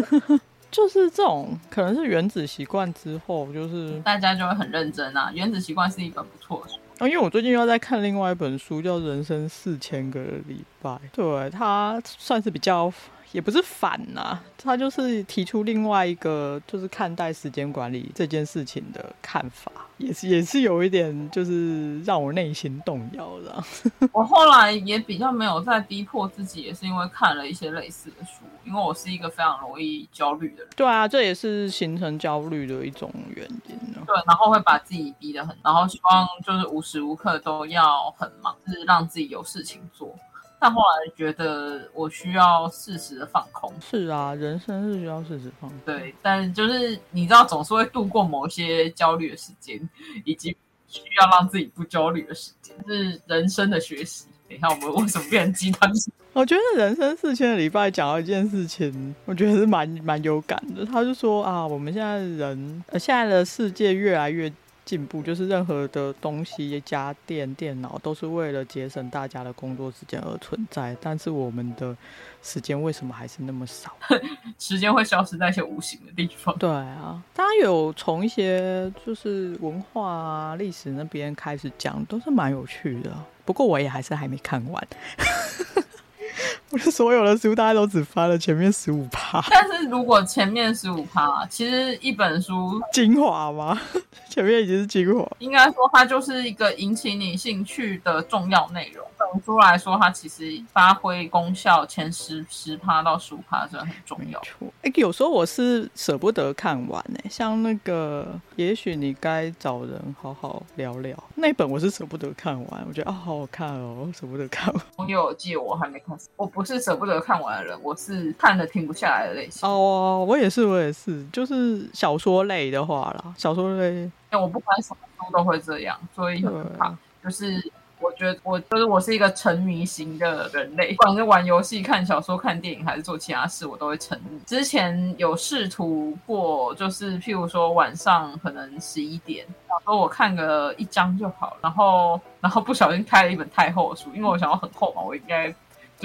[0.71, 5.31] 就是这种，可能是原子习惯之后，就是大家就会很认真啊。
[5.31, 12.91] 原子习惯是一本不错的书啊，因为我最近又在看另外一本书，叫《人生四千个礼拜》，对，它算是比较。
[13.35, 23.61] 也不是反呐、啊，他就是提出另外一个，就是看待时间管理这件事情的看法，也是也是有一点，就是让我内心动摇的。
[24.13, 30.67] 我后来也比较没有再逼迫自己，也是因为看了一些类似的书，因为我是一个非常容易焦虑的人。
[30.73, 34.01] 对啊，这也是形成焦虑的一种原因呢。
[34.07, 40.15] 对，然后会把自己逼得很，然后希望就是无时无刻都要很忙，就是让自己有事情做。
[40.59, 43.71] 但后来觉得我需要适时的放空。
[43.81, 45.79] 是啊，人生是需要适时放空。
[45.85, 49.77] 对，但就是你知道，总是会度过某些焦虑的时间，
[50.23, 50.55] 以及
[50.87, 54.25] 需要让自己不焦虑的时间，是人生的学习。
[54.47, 55.89] 等一下，我们为什么变成鸡汤？
[56.33, 60.85] 我觉得人生四千个礼拜讲到一件事情，我觉得是蛮蛮有感的。
[60.85, 64.51] 他就说啊，我们现在人，呃，现在的世界越来越。
[64.85, 70.95] 进步就是任何的东西，家电、电脑都是为了节省大家的工作时间而存在。
[71.01, 71.97] 但是我们的
[72.43, 73.91] 时间为什么还是那么少？
[74.59, 76.55] 时间会消失在一些无形的地方。
[76.57, 83.11] 对啊，大家有从一些就是文化啊、历史那边开始讲，都是蛮有趣的。
[83.43, 84.87] 不过我也还是还没看完。
[86.75, 93.79] 我所有的书大家都只翻了前面十五趴，但是如果前面十五趴，其实一本书精华吗？
[94.29, 99.05] 前面已经是精华，应该说它就是一个引起你兴趣的重要内容。
[99.17, 104.37] 本书来说，它其实发挥功效前十十趴到十五趴真的很重要。
[104.81, 112.85] 哎、欸，有时候我是舍不得看完诶、欸，像那个，也许你该找人好好聊聊那本，我是舍不得看完。
[112.87, 114.83] 我觉得啊、哦，好好看哦，舍不得看完。
[114.97, 119.67] 朋友借我还没看，我不是舍不得看完的人，我是看的停不下来的类型。
[119.67, 124.09] 哦，我也是，我也是，就是小说类的话啦，小说类。
[124.31, 127.71] 哎，我不管什么书都会这样，所以很怕，就是。
[128.01, 134.37] 我觉得我就是我是一个沉迷型的人类，不管是玩游戏、看小说、看电影，还是做其他事，我都会沉迷。
[134.45, 145.47] 之前有试图过，就是譬如说晚上可能十一点，然后我看个一章就好，然后然后不小心开了一本太厚的书，因为我想要很厚嘛，我应该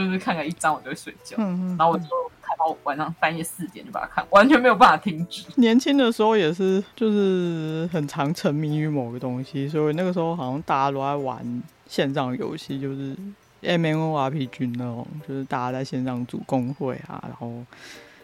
[0.04, 2.04] 就是看个一章我就会睡觉，然后我就
[2.40, 5.44] 看到晚上半夜四点就把它看，完全没有办法停止。
[5.56, 11.62] 年轻的时候也是，就是很常沉迷于某个东西，所以那个时候好像大家都在玩。
[11.90, 13.16] 线上游戏就是
[13.62, 17.52] MMORPG 那种，就是大家在线上组工会啊，然后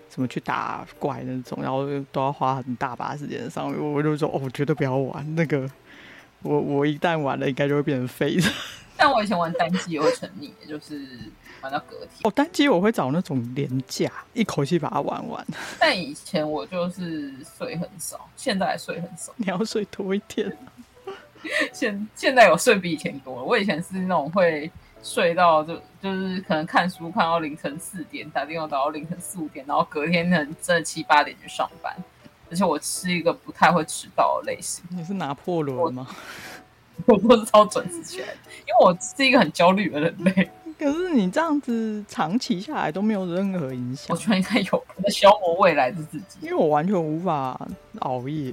[0.08, 3.92] 怎么去打怪那种，然后都要花很大把时间上面。
[3.92, 5.68] 我就说，哦，绝对不要玩那个，
[6.42, 8.48] 我我一旦玩了，应该就会变成废的。
[8.96, 11.00] 但我以前玩单机也会沉迷，就是
[11.62, 12.08] 玩到隔天。
[12.24, 15.46] 哦，单机我会找那种廉价，一口气把它玩完。
[15.78, 19.32] 但以前我就是睡很少，现在睡很少。
[19.38, 20.56] 你要睡多一点。
[21.72, 23.42] 现现在有睡比以前多了。
[23.42, 24.70] 我以前是那种会
[25.02, 31.94] 睡到就就是可能看书看到凌晨四点，打电话打到凌晨四五点，然后隔天可能真的七八点去上班。
[32.50, 34.84] 而且我是一个不太会迟到的类型。
[34.88, 36.06] 你是拿破仑吗？
[37.06, 38.28] 我， 我都是超准时起来，
[38.60, 40.50] 因为我是一个很焦虑的人类。
[40.78, 46.38] 可是你这样子长期下来都没有任何影响，我觉得应该有在消磨未来的自己。
[46.42, 47.58] 因为我完全无法
[48.00, 48.52] 熬夜，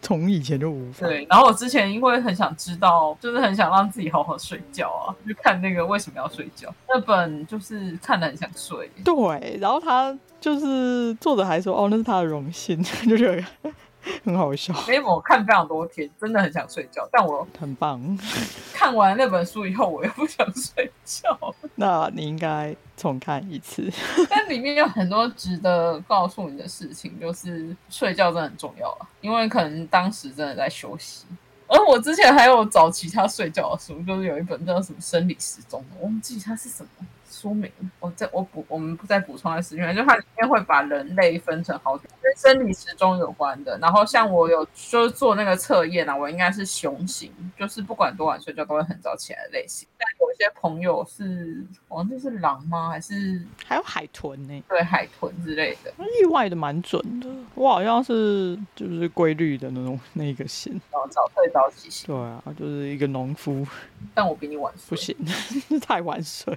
[0.00, 1.06] 从以前就无法。
[1.06, 8.90] 对，然后我之前因为很想知道，就是很想让自己好好睡觉啊，就看那个为什么要睡觉那本，就是看得很想睡。
[9.04, 13.72] 对，然后他就是作者还说，哦，那是他的荣幸， 就觉得。
[14.24, 18.00] 很好笑，因为我看非常多天，真的很想睡觉，但我很棒。
[18.72, 21.38] 看完那本书以后，我又不想睡觉。
[21.76, 23.90] 那你应该重看一次。
[24.28, 31.26] 但里面有很多值得告诉你的事情，就是睡觉真的很重要啊，因为可能当时真的在休息。
[31.66, 37.06] 而我之前还有找其他睡觉的书，就是有一本叫什么《生理时钟》，我忘记它是什么。
[37.40, 37.70] 说明，
[38.00, 43.78] 我再我补，我们不再补充的时间，就它里面会把人类分成好几跟生理时钟有关的。
[43.78, 49.88] 然后像我有就是做那个测验啊，我应该是雄型，就是不管多晚睡觉都会很早起来的类型。
[49.96, 52.90] 但有一些朋友是，哦，那是狼吗？
[52.90, 54.62] 还是还有海豚呢、欸？
[54.68, 57.28] 对，海豚之类的，意外的蛮准的。
[57.54, 62.06] 我好像是就是规律的那种那个型，然后早睡早起型。
[62.06, 63.66] 对啊，就是一个农夫。
[64.14, 65.16] 但我比你晚睡，不行，
[65.80, 66.56] 太晚睡。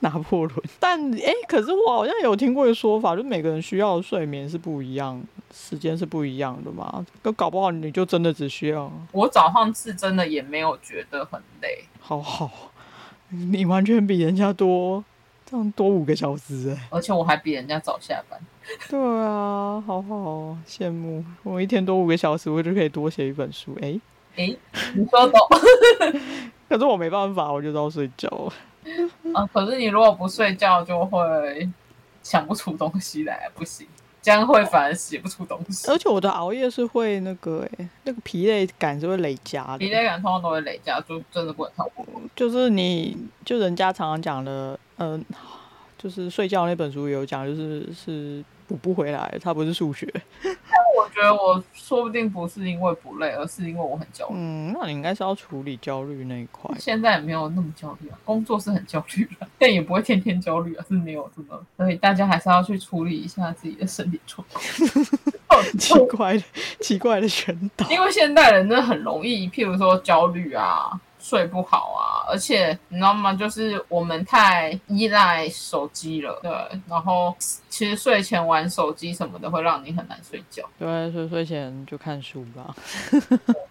[0.00, 5.22] 拿破仑，但哎、欸，可是我好像有听过一个说法，就每个人需要的睡眠是不一样，
[5.54, 7.04] 时间是不一样的嘛。
[7.22, 8.90] 都搞不好你就真的只需要。
[9.12, 12.50] 我早上是真的也没有觉得很累，好好，
[13.30, 15.02] 你完全比人家多
[15.44, 18.38] 这样多五个小时哎，而且我还比人家早下班。
[18.88, 23.76] 对啊，好好羡慕我一天多五个小时，我就可以多写一本书。
[23.80, 23.98] 哎
[24.36, 24.56] 哎，
[24.94, 25.40] 你说懂？
[26.72, 28.30] 可是我没办法，我就要睡觉。
[29.34, 31.68] 啊， 可是你如果不睡觉，就会
[32.22, 33.86] 想不出东西来，不行。
[34.22, 42.06] 这样会反而写不出东西，而且我的熬夜是会那个哎、欸，那个疲累感是会累加的，疲累感通常都会累加，就真的不能超过。
[42.34, 43.14] 就是你
[43.44, 45.38] 就人家常常讲的，嗯、呃，
[45.98, 48.42] 就是睡觉那本书有讲，就是是。
[48.68, 50.10] 补不回来，它不是数学。
[51.14, 54.34] 觉得我说不定不是因为不累，而是因为我很焦虑。
[54.36, 56.74] 嗯，那你应该是要处理焦虑那一块。
[56.78, 61.60] 现在也没有那么焦虑啊，工作是很焦虑的，但也不会天天焦虑啊，是没有这么。
[61.76, 64.64] 所以大家还是要去处理一下自己的身体状况。
[65.78, 66.44] 奇怪的，
[66.80, 67.88] 奇怪的宣导。
[67.90, 71.00] 因为现代人真的很容易，譬如说焦虑啊。
[71.24, 73.32] 睡不好啊，而且你知道吗？
[73.34, 76.50] 就是我们太依赖手机了，对。
[76.88, 77.34] 然后
[77.68, 80.68] 其实睡前玩手机什么的会让你很难睡觉。
[80.78, 82.74] 对，所以睡前就看书吧。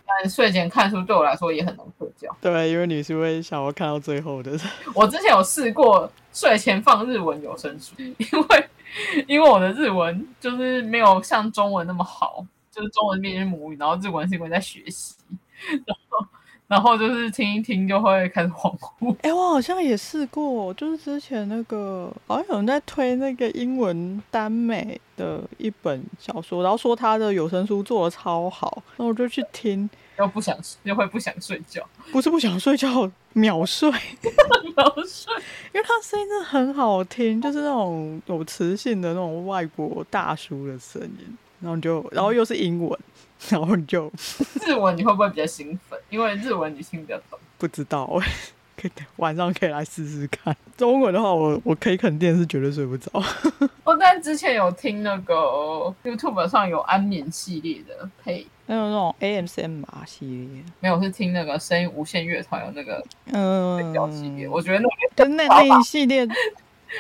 [0.05, 2.35] 但睡前看书对我来说也很难睡觉。
[2.41, 4.51] 对，因为你是会想要看到最后的。
[4.93, 8.69] 我之前有试过睡前放日文有声书，因为
[9.27, 15.15] 因为我的日文就是没有像中文那么好，就是中文变成母语，然后日文是因为在学习，
[15.85, 16.25] 然后。
[16.71, 19.13] 然后就是听一听就会开始恍惚。
[19.23, 35.33] 哎，我好像也试过，就是之前那个好像有人在推那个英文耽美的一本小说，然后说他的有声书做的超好，然后我就去听，又不想又会不想睡觉，不是不想睡觉，秒睡，秒睡，
[35.73, 42.97] 因为他声音真的很好听，就是那种有磁性的那种外国大叔的声音，然后就然后又是英文。
[43.49, 44.11] 然后你就
[44.65, 45.99] 日文你会不会比较兴奋？
[46.09, 47.39] 因为日文你听比较懂。
[47.57, 48.05] 不知道，
[48.77, 50.55] 可以晚上可以来试试看。
[50.77, 53.11] 中文的话我，我我可以肯定是绝对睡不着。
[53.83, 60.63] 我 但之前有听那个 YouTube 上有安眠系列的配，还有那种 ASMR 系列。
[60.79, 64.47] 没有，是听那个声音无限乐团有那个嗯系列。
[64.47, 64.79] 我觉得
[65.15, 66.27] 那那那一系列，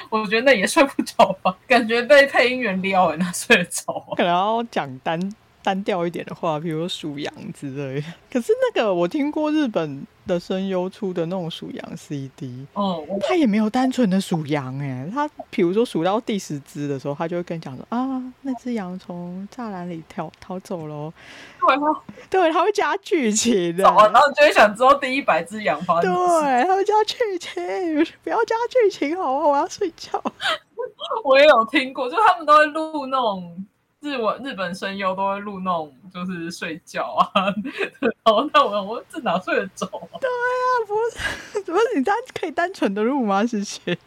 [0.09, 1.55] 我觉得那也睡不着吧？
[1.67, 3.93] 感觉被配音员撩哎，那睡得着？
[4.15, 5.19] 可能要讲单。
[5.63, 8.07] 单调一点的话，比如说数羊之类的。
[8.31, 21.13] 可是那个我听过日本的声优出的那种数羊 CD，哦，他也没有单纯的数羊哎，他比如说数到第十只的时候，他就会跟你讲说啊，那只羊从栅栏里逃逃走了。
[21.67, 21.87] 对吗？
[22.29, 26.13] 对，他会加剧情的，然后就会想知道第一百只羊发生。
[26.13, 27.63] 对，他会加剧情，
[28.23, 29.47] 不要加剧情好吗？
[29.47, 30.21] 我要睡觉。
[31.23, 33.65] 我也有听过，就他们都会录那种。
[34.01, 37.45] 日文日本声优都会录那种，就是睡觉啊，
[38.01, 39.85] 然后那我我这哪睡得着？
[40.19, 40.95] 对啊，不
[41.59, 43.45] 是， 不是你单可以单纯的录吗？
[43.45, 43.97] 谢谢，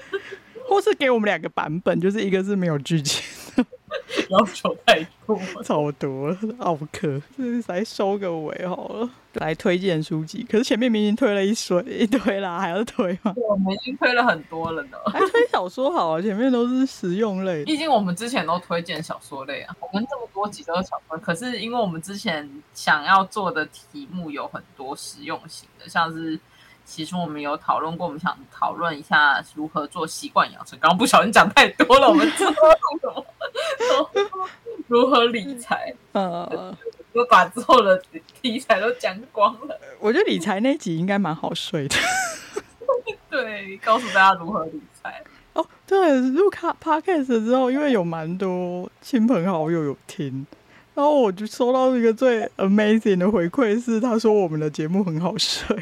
[0.68, 3.23] 或是给我们两个版本，就是一个是没有剧情。
[4.28, 10.46] 要求太多， 超多了，奥克，就是来收个尾好了，来推荐书籍。
[10.48, 13.34] 可是前面明明推了一水一堆啦，还要推吗？
[13.36, 17.64] 我们已经推了很多了呢，还推小说好啊，前面都是实用类。
[17.64, 26.38] 毕竟我们之前都推荐小说类啊，我们这么多集都是小说，可是因为我们之前想要做的题目有很多实用型的，像是。
[26.84, 30.78] 其实我们有讨论过，我们想讨论一下如何做习惯养成。
[30.78, 34.48] 刚刚不小心讲太多了，我们知道什么？
[34.86, 35.94] 如何理财？
[36.12, 36.76] 呃，
[37.12, 38.00] 我把之后的
[38.42, 39.80] 题材都讲光了。
[39.98, 41.96] 我觉得理财那集应该蛮好睡的。
[43.30, 45.22] 对，告诉大家如何理财。
[45.54, 50.46] 哦，对，录卡 podcast 之后，因为有蛮多亲朋好友有听，
[50.94, 55.76] 然后我就收到一个最 amazing 的回馈，是他说我们的节目很好睡。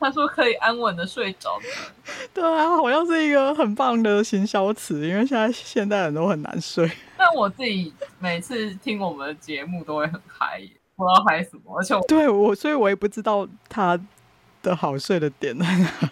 [0.00, 1.58] 他说可以安稳的睡着。
[2.32, 6.90] 对啊，好像是一个很棒的行销词，因为现在现代人都很难睡。
[7.18, 10.60] 但我自己每次听我们的节目都会很嗨，
[10.94, 13.98] 不知道嗨什么，而且我对我，所以我也不知道他
[14.62, 16.08] 的好睡的点在哪里，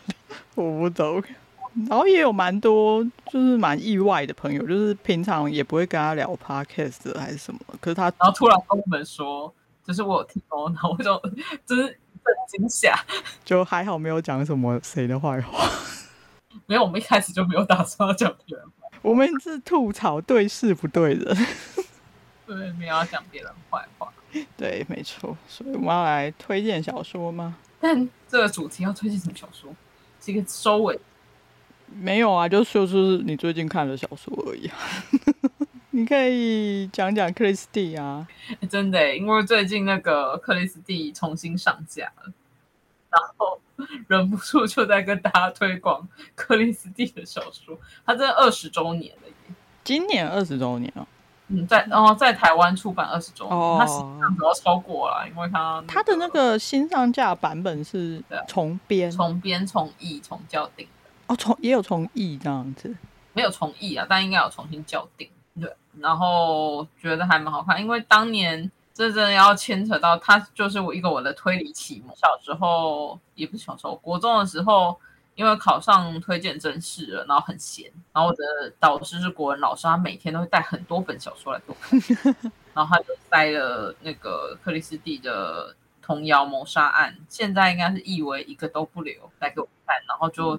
[0.56, 1.22] 我不懂。
[1.88, 11.22] 然后也有蛮多就是蛮意外的朋友，就是平常也不会跟他聊 podcast 还是什么，可是他然后突然跟我们说，就是我有听哦，然后我就
[11.64, 11.96] 就是。
[12.26, 12.98] 很惊吓，
[13.44, 15.68] 就还好没有讲什么谁的坏话。
[16.66, 18.66] 没有，我们一开始就没有打算要讲别人。
[19.02, 21.36] 我们是吐槽对事不对人。
[22.46, 24.12] 对，没有要讲别人坏话。
[24.56, 25.36] 对，没错。
[25.46, 27.56] 所以我们要来推荐小说吗？
[27.78, 29.70] 但这个主题要推荐什么小说？
[30.20, 30.98] 这个收尾。
[31.88, 34.68] 没有啊，就说是你最近看的小说而已。
[35.96, 38.28] 你可以讲讲克里斯蒂啊，
[38.68, 42.30] 真的，因为最近那个克里斯蒂重新上架了，
[43.08, 43.58] 然后
[44.06, 47.78] 忍不住就在跟大家推广克里斯蒂的小说。
[48.04, 51.06] 他这二十周年了耶，今年二十周年哦。
[51.48, 60.86] 嗯，在然后在台湾出版二十周年，哦、他实际上都要超过了，因为他、那个、他的那个新上架版本是重编、重编、重译、重校订
[61.28, 62.94] 哦，重也有重译这样子，
[63.32, 65.26] 没有重译啊，但应该有重新校订。
[65.60, 68.70] 对，然后觉得还蛮好看，因为当年。
[68.98, 72.16] 这真的要牵扯到他，就是我一个我的推理启蒙。
[72.16, 74.98] 小时候也不是小时候，国中的时候，
[75.34, 82.34] 因为考上推荐甄试了，然后很闲，然后我的导师是国文老师，他每天都会带很多本小说来给我看，
[82.72, 90.58] 然后他就塞了那个克里斯蒂的童谣谋杀案，现在应该是译为一个都不留来给我看，然后就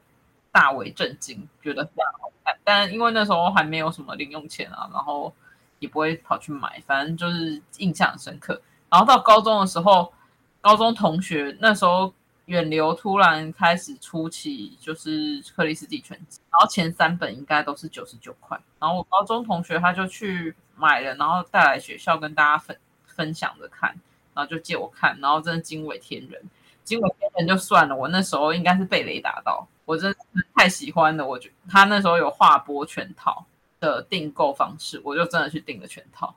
[0.57, 2.57] 大为震惊，觉得非常好看。
[2.63, 5.33] 但因为那时候还没有什么零用钱啊，然后。
[5.79, 8.59] 也不会跑去买，反正就是印象深刻。
[8.89, 10.11] 然后到高中的时候，
[10.59, 12.11] 高中同学那时候
[12.45, 18.59] 远流突然开始出起就是克里斯蒂全集，然后前三本应该都是九十九块。
[18.79, 23.91] 然后我高中同学他就去买了，然后带来学校跟大家分分享着看，
[24.33, 26.41] 然后就借我看，然后真的惊为天人。
[26.83, 31.25] 惊为天人就算了，我那时候应该是被雷打到，我真的是太喜欢了。
[31.25, 33.47] 我觉得他那时候有划拨全套。
[33.79, 36.33] 的订购方式，我就真的去订了全套。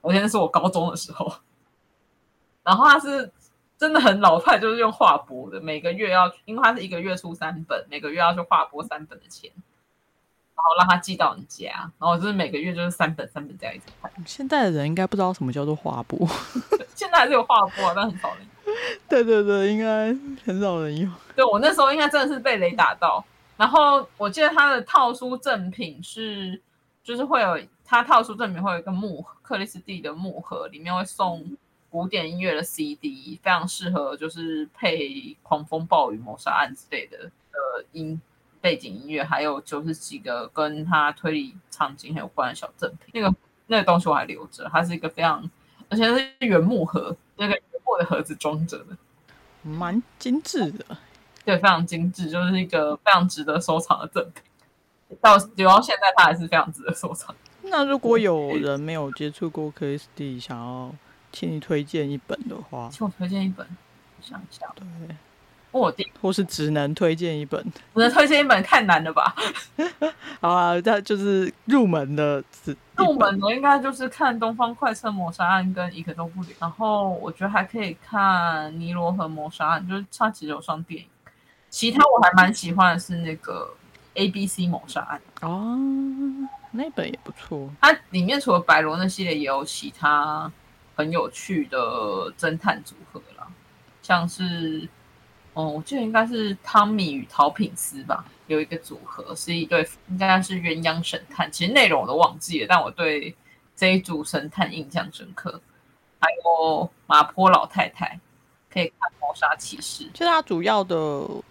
[0.00, 1.30] 我现在是我高中的时候，
[2.64, 3.30] 然后他是
[3.76, 9.50] 真的很老派，就是用划拨的，每个月要，因为他是一个月出三本，每个月要去划拨三本的钱，
[10.54, 14.10] 然后让他寄到你家，然后就是每个月就是三本三本这样一直看。
[14.24, 16.26] 现在的人应该不知道什么叫做划拨，
[16.96, 18.46] 现在还是有划拨，但很少人。
[19.08, 20.14] 对对对，应该
[20.44, 21.10] 很少人用。
[21.36, 23.24] 对，我那时候应该真的是被雷打到，
[23.56, 26.60] 然后我记得他的套书赠品是。
[27.02, 31.56] 就是会有他套书赠品会有一个木克里斯蒂的木盒，里面会送
[31.88, 38.20] 古典音乐的 CD，非常适合就是配狂风暴雨谋杀案之类的的音
[38.60, 43.10] 背景音乐，还有就是几个跟他推理场景很有关的小赠品。
[43.14, 43.34] 那个
[43.66, 45.50] 那个东西我还留着，它是一个非常
[45.88, 47.58] 而且是原木盒，那个
[47.98, 48.96] 原木的盒子装着的，
[49.62, 50.84] 蛮精致的，
[51.44, 54.42] 对，非常精致，就是一个非常值得收藏的赠品。
[55.20, 57.34] 到留到现在，它还是非常值得收藏。
[57.62, 60.94] 那如果有人没有接触过克里斯蒂，想要
[61.32, 64.72] 请你推荐一本的话，请我推荐一本，我想一下。
[64.76, 64.86] 对，
[65.70, 67.62] 我定或是只能推荐一本，
[67.94, 69.34] 只能推荐一本，太难了吧？
[70.40, 72.42] 好啊，那就是入门的，
[72.96, 81.06] 入门的应该就是看《东方快车谋杀案》跟《一个都不留》，然后我觉得还可以看《尼罗河谋杀案》，就是它其实有上电影。
[81.68, 83.74] 其他我还蛮喜欢的是那个。
[84.14, 85.78] A B C 谋杀案哦，
[86.72, 87.70] 那本也不错。
[87.80, 90.50] 它里面除了白罗那系列，也有其他
[90.96, 91.78] 很有趣的
[92.36, 93.46] 侦探组合啦，
[94.02, 94.86] 像是，
[95.60, 101.50] 哦，我记得应该是汤米与陶品斯吧，有一个组合是一对，应该是鸳鸯神探。
[101.52, 103.34] 其实内容我都忘记了，但我对
[103.76, 105.60] 这一组神探印象深刻。
[106.18, 108.18] 还有马坡老太太。
[108.72, 110.94] 可以看谋杀骑士，其实它主要的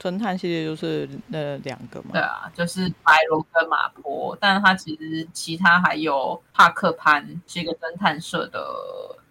[0.02, 2.12] 侦探系列就是那两个嘛。
[2.14, 8.64] 对啊，就是白龙跟马坡，但是他其实其他还有帕克潘是一个侦探社的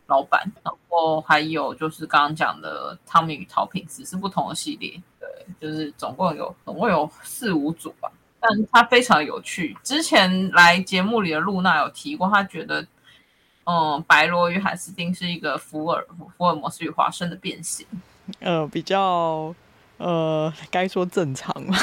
[0.08, 5.00] 老板，然后还有就是刚刚讲的汤米与陶品只是不同的系列。
[5.18, 5.28] 对，
[5.60, 9.74] 就是总共有总共有四五组吧，但它非常有趣。
[9.82, 12.86] 之前来节目里的露娜有提过，她觉得。
[13.70, 16.02] 嗯，白罗与海斯汀是一个福尔
[16.38, 17.86] 福尔摩斯与华生的变形，
[18.40, 19.54] 呃，比较
[19.98, 21.76] 呃，该说正常吗？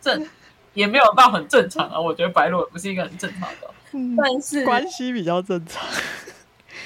[0.00, 0.26] 正
[0.72, 2.00] 也没有到很正常啊。
[2.00, 5.86] 我觉得白罗也不是一个很正常的，嗯、但是关系比较正常。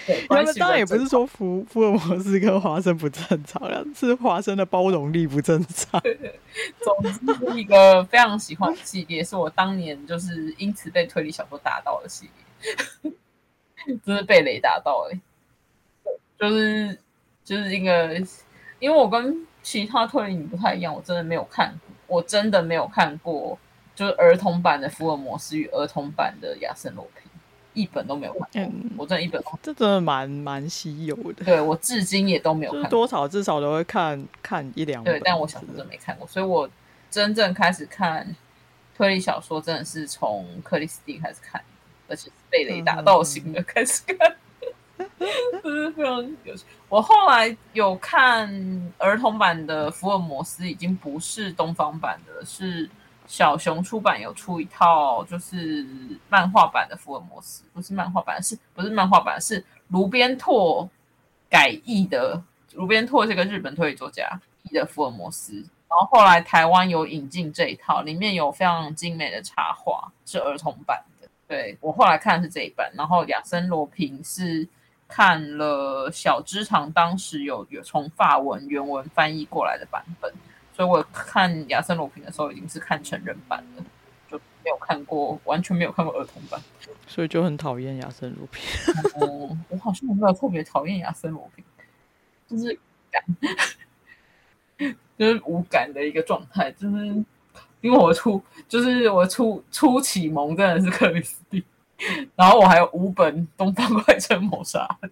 [0.06, 3.62] 对，关系当然也不是说福福尔摩斯跟华生不正常，
[3.94, 6.00] 是华生的包容力不正常。
[6.80, 13.12] 总之是一个非常喜欢的系列，是我当年就是因此被推理小说打到的系列。
[14.04, 15.20] 真是被雷打到哎、欸，
[16.38, 16.96] 就是
[17.44, 18.14] 就是一个，
[18.78, 23.58] 因为我跟其他推理不太一样，我真的没有看过，我真的没有看过，
[23.96, 27.26] 就是儿童版的福尔摩斯与儿童版的亚森罗苹，
[27.74, 31.44] 一本都没有看过，嗯、我真的一本，这真的蛮蛮稀有的。
[31.44, 35.12] 对，我至今也都没有看过，多少至少都会看看一两本。
[35.12, 36.68] 对，但我小时候真的没看过，所以我
[37.10, 38.34] 真正开始看
[38.96, 41.62] 推理小说，真的是从克里斯蒂开始看。
[42.08, 44.36] 而且是被雷打到型的开始看，
[45.62, 46.64] 真是非常有趣。
[46.90, 52.90] 我后来有看儿童版的福尔摩斯，已经不是东方版的，是
[53.26, 55.86] 小熊出版有出一套，就是
[56.28, 59.40] 漫画版的福尔摩斯，不是漫画版，是不是漫画版？
[59.40, 60.88] 是卢边拓
[61.48, 62.42] 改译的。
[62.74, 64.26] 卢边拓是个日本推理作家
[64.62, 65.54] 译，的福尔摩斯，
[65.88, 71.28] 然后后来台湾有引进这一套，里面有非常精美的插画，是儿童版的。
[71.46, 74.66] 对，我后来看的是这一版，然后亚森罗平是
[75.06, 80.32] 看了小芝堂当时有有从法文原文翻译过来的版本，
[80.72, 83.84] 所以我看亚森罗平的时候已经是看成人版了，
[84.30, 86.60] 就没有看过，完全没有看过儿童版，
[87.06, 88.62] 所以就很讨厌亚森罗平。
[89.20, 91.64] 嗯，我好像没有特别讨厌亚森罗平，
[92.48, 92.78] 就是
[93.10, 93.24] 感，
[95.18, 97.24] 就是无感的一个状态，就是。
[97.82, 101.64] 因为我初就是我初初启蒙真的是克里斯蒂，
[102.36, 105.10] 然后我还有五本《东方快车谋杀案》，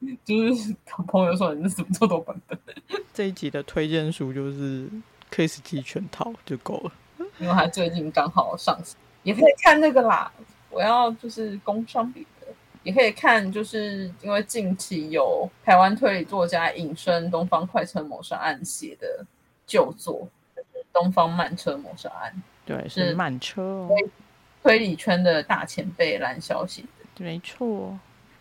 [0.24, 0.74] 就是
[1.06, 2.58] 朋友说你是怎么做多版本？
[3.12, 4.88] 这一集的推荐书就是
[5.30, 6.92] 克里斯蒂全套就够了，
[7.38, 10.30] 因为他最近刚好上市，也可以看那个啦。
[10.70, 12.46] 我要就是工商比的，
[12.82, 19.24] 也可以看，就是因为近期有台湾推理作家隐身《东方快车谋杀案》写的
[19.66, 20.28] 旧作。
[20.90, 23.90] 东方慢车谋杀案，对，是慢车哦。
[24.62, 27.96] 推理圈的大前辈蓝小写的，没错。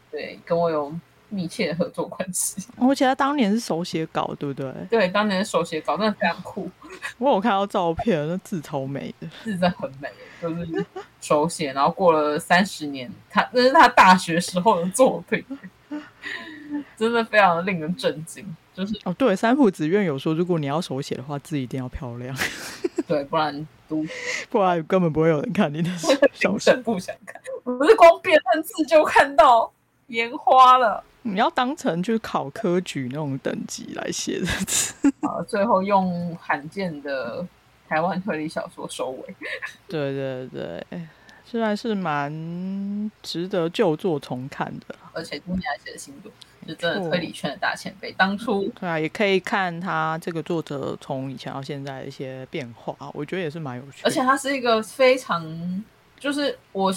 [0.09, 0.91] 对，跟我有
[1.29, 2.67] 密切的合作关系。
[2.77, 4.73] 我记得他当年是手写稿，对不对？
[4.89, 6.69] 对，当年是手写稿，真的非常酷。
[7.17, 10.09] 我有看到照片，那字超美的，字真的很美，
[10.41, 10.85] 就是
[11.21, 11.73] 手写。
[11.73, 15.43] 然后过了三十年，他那是他大学时候的作品，
[16.97, 18.45] 真的非常的令人震惊。
[18.73, 22.35] 就是哦，对，三浦子苑有说，如果你要手写的话，字一定要漂亮，
[23.07, 24.05] 对，不然读，
[24.51, 25.89] 不然根本不会有人看你的
[26.31, 27.41] 小说，不想看。
[27.63, 29.71] 不是光辨认字就看到
[30.07, 34.93] 烟花了，你要当成就是考科举那种等级来写的字。
[35.21, 37.45] 好，最后用罕见的
[37.87, 39.35] 台湾推理小说收尾。
[39.87, 41.07] 对对对，
[41.45, 46.31] 虽然是蛮值得旧作重看的，而且今年还写的新作。
[46.67, 54.09] 是真的推理圈的大前辈，当初对啊，也可以看他这个作者从以前到现在的一些变化，我觉得也是蛮有趣的。
[54.09, 55.81] 而且他是一个非常，
[56.19, 56.93] 就是我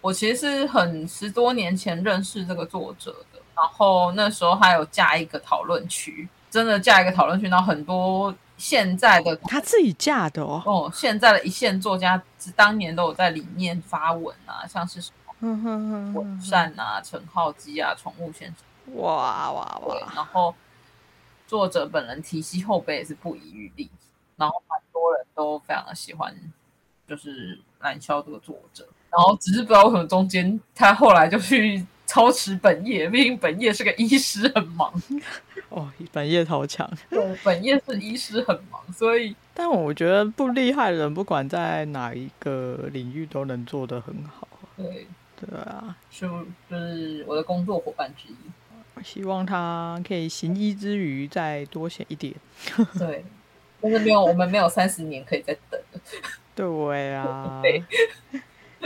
[0.00, 12.22] 我其实是很十多年前认识这个作者的，然后那时候还有架一个讨论区，真的架一个讨论区，然后很多现在的他自己架的哦，哦，现在的一线作家
[12.56, 15.10] 当年都有在里面发文啊，像是什
[15.40, 18.96] 么文善啊、陈浩基啊、宠物先生。
[18.96, 20.12] 哇哇哇！
[20.14, 20.54] 然后
[21.46, 23.88] 作者本人提携后辈也是不遗余力，
[24.36, 26.34] 然后蛮多人都非常的喜欢，
[27.06, 28.88] 就是蓝霄这个作者。
[29.10, 34.92] 然后只是不知道为什么中间他后来就去操持本业，毕竟本业是个医师，很忙。
[35.70, 36.86] 哦，本业超强。
[37.08, 39.34] 对，本业是医师，很忙，所以。
[39.54, 44.46] 但我觉得不厉害的人，不管在哪一个领域都能做得很好。
[44.76, 45.06] 对
[45.40, 46.28] 对啊，是
[46.70, 49.02] 就是我的工作伙伴之一。
[49.02, 52.34] 希望他可以行医之余再多写一点。
[52.98, 53.24] 对，
[53.80, 55.80] 但是没有，我们没有三十年可以再等。
[56.54, 57.82] 对啊，对。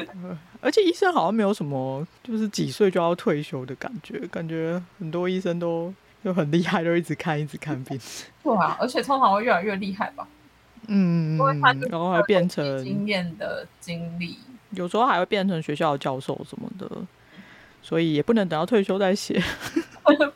[0.60, 4.18] 而且医生好像没有什么，就是几岁就要退休的感觉。
[4.28, 5.93] 感觉很多医生都
[6.24, 7.98] 就很厉害，都一直看，一直看病。
[8.43, 10.27] 对啊，而且通常会越来越厉害吧？
[10.89, 11.36] 嗯，
[11.90, 14.39] 然后还变成经验的经历，
[14.70, 16.89] 有时候还会变成学校的教授什么的，
[17.82, 19.43] 所以也不能等到退休再写。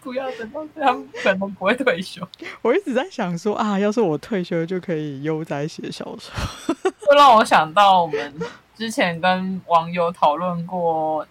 [0.03, 2.27] 不要等到他们，可能不会退休。
[2.63, 6.33] 我一直在想说啊，要是我退休就可以悠哉写小说。
[6.99, 8.35] 会让我想到我们
[8.81, 11.27] 之前跟网友讨论过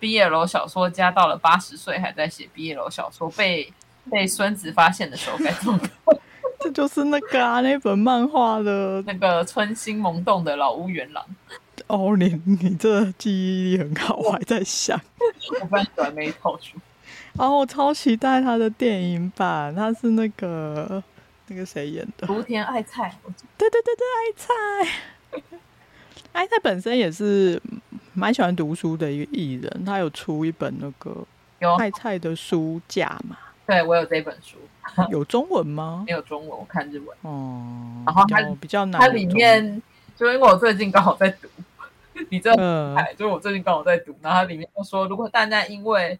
[0.00, 3.72] ，BL 小说家到了八十岁还在写 BL 小说，被
[4.08, 6.16] 被孙子发现的时候该怎么办？
[6.60, 11.26] 这就是那个啊，那本漫画的那个春心萌动的老屋元郎。
[11.88, 14.96] 哦，你你这记忆力很好，我还在想，
[15.60, 16.78] 我不喜欢那一套书。
[17.38, 21.02] 哦，我超期待他的电影版，他是那个
[21.48, 22.28] 那个谁演的？
[22.28, 23.18] 福田爱菜。
[23.58, 24.52] 对对对对，爱菜。
[26.32, 27.60] 爱菜本身也是
[28.14, 31.16] 蛮喜欢读书的一个艺人，他有出一本那个
[31.60, 33.36] 有爱菜的书架嘛？
[33.66, 34.56] 对，我有这本书。
[35.10, 36.02] 有中文吗？
[36.08, 37.08] 没有中文，我看日文。
[37.22, 39.00] 哦、嗯，然后它比较难。
[39.00, 39.80] 它里面
[40.16, 41.48] 就因为我最近刚好在读，
[42.30, 42.54] 你知道，
[42.94, 46.18] 哎，就我最近刚好在读，然后它里面就说，如果大家因为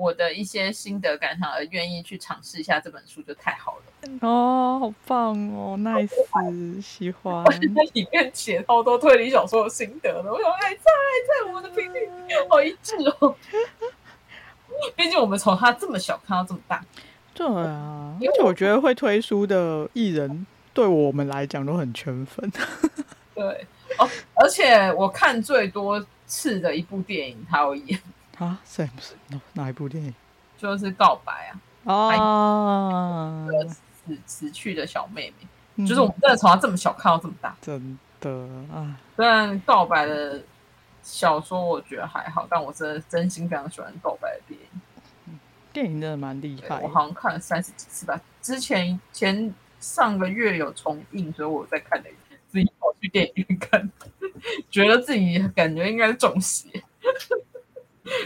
[0.00, 3.82] 我的一些心得感想而愿意去尝试一下这本书，就太好了
[4.26, 7.44] 哦，好棒哦，nice，喜欢。
[7.74, 12.08] 在里面写超多推理小说的心得了，我想爱在爱在，我们的频率
[12.48, 13.36] 好一致哦。
[14.96, 16.82] 毕竟我们从他这么小看到这么大，
[17.34, 22.50] 对啊，而且我觉得会推书的艺人对我们来讲都很圈粉。
[23.36, 23.44] 对
[23.98, 28.00] 哦，而且我看最多次的一部电影，他有演。
[28.40, 30.14] 啊，是不是哪哪一部电影？
[30.56, 31.60] 就是告白啊！
[31.84, 35.46] 哦，死死死去的小妹妹，
[35.76, 38.30] 嗯、就是我们真的从她这么小看到这么大，真的
[38.72, 38.96] 啊。
[39.14, 40.42] 虽然告白的
[41.02, 45.38] 小说我觉得还好，但我真的真心非常喜欢告白的电影。
[45.72, 48.20] 电影真的蛮厉害，我好像看了三十几次吧。
[48.42, 52.10] 之前前上个月有重映，所以我在看的，
[52.48, 53.90] 自己跑去电影院看，
[54.70, 56.68] 觉得自己感觉应该是中邪，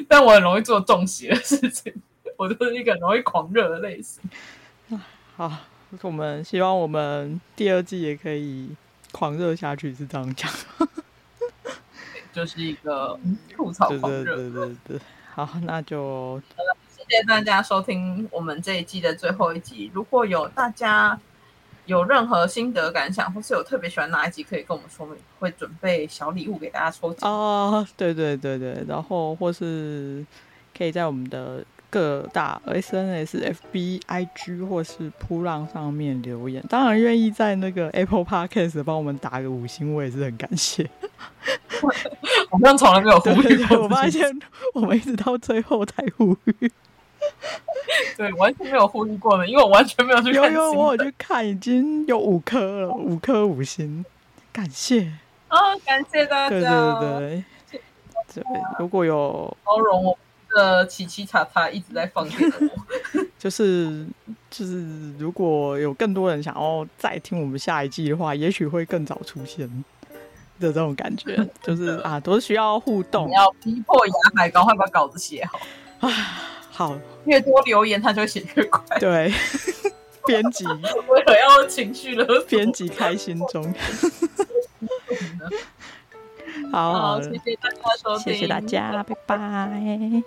[0.09, 1.93] 但我很容易做中邪的事情。
[2.37, 4.23] 我就是一个很容易狂热的类型。
[5.37, 5.53] 好，
[6.03, 8.71] 我们希望我们第二季也可以
[9.13, 10.51] 狂热下去，是这样讲。
[12.33, 13.17] 就是一个
[13.53, 14.25] 吐槽狂热。
[14.25, 15.01] 对对对对，
[15.33, 19.91] 好，那就好了谢谢大家收听我们这一季的最后一集。
[19.95, 21.17] 如果有大家
[21.87, 27.31] 有任何心得感想，或是有特别喜欢哪一集，可以跟我们说明，会准备小礼物给大家抽奖。
[27.31, 30.25] 哦，对对对对，然后或是
[30.77, 31.65] 可以在我们的。
[31.91, 40.91] 各大 SNS、FBIG 或是扑浪上面留言，当然愿意在那个 Apple Podcast 帮我们打个五星，我也是很感谢。
[42.51, 44.29] 我们从来没有呼吁过，我发现
[44.75, 46.73] 我们一直到最后才呼吁。
[48.17, 50.53] 对，完全没有呼吁过的，因为我完全没有去看。
[50.53, 54.05] 因为我有去看，已经有五颗了，五颗五星，
[54.53, 55.13] 感谢
[55.49, 55.81] 啊、哦！
[55.85, 57.81] 感谢大家，对对对，
[58.43, 58.45] 对，
[58.79, 60.19] 如果有包容我。
[60.57, 64.07] 的奇奇叉叉一直在放就是
[64.49, 69.69] 就是，如果有更多人想要再听我们下一季的话，也许会更早出现
[70.61, 75.59] 的这种感觉，就是啊，都是需要互动，你要逼迫牙海赶快把稿子写好
[76.07, 76.09] 啊，
[76.75, 79.33] 好，越多留言他就写越快， 对，
[80.27, 80.67] 编辑。
[80.67, 83.73] 为了要情绪勒索，编辑开心中。
[86.73, 90.23] 好，好，谢谢大家收听，谢谢大家，拜拜。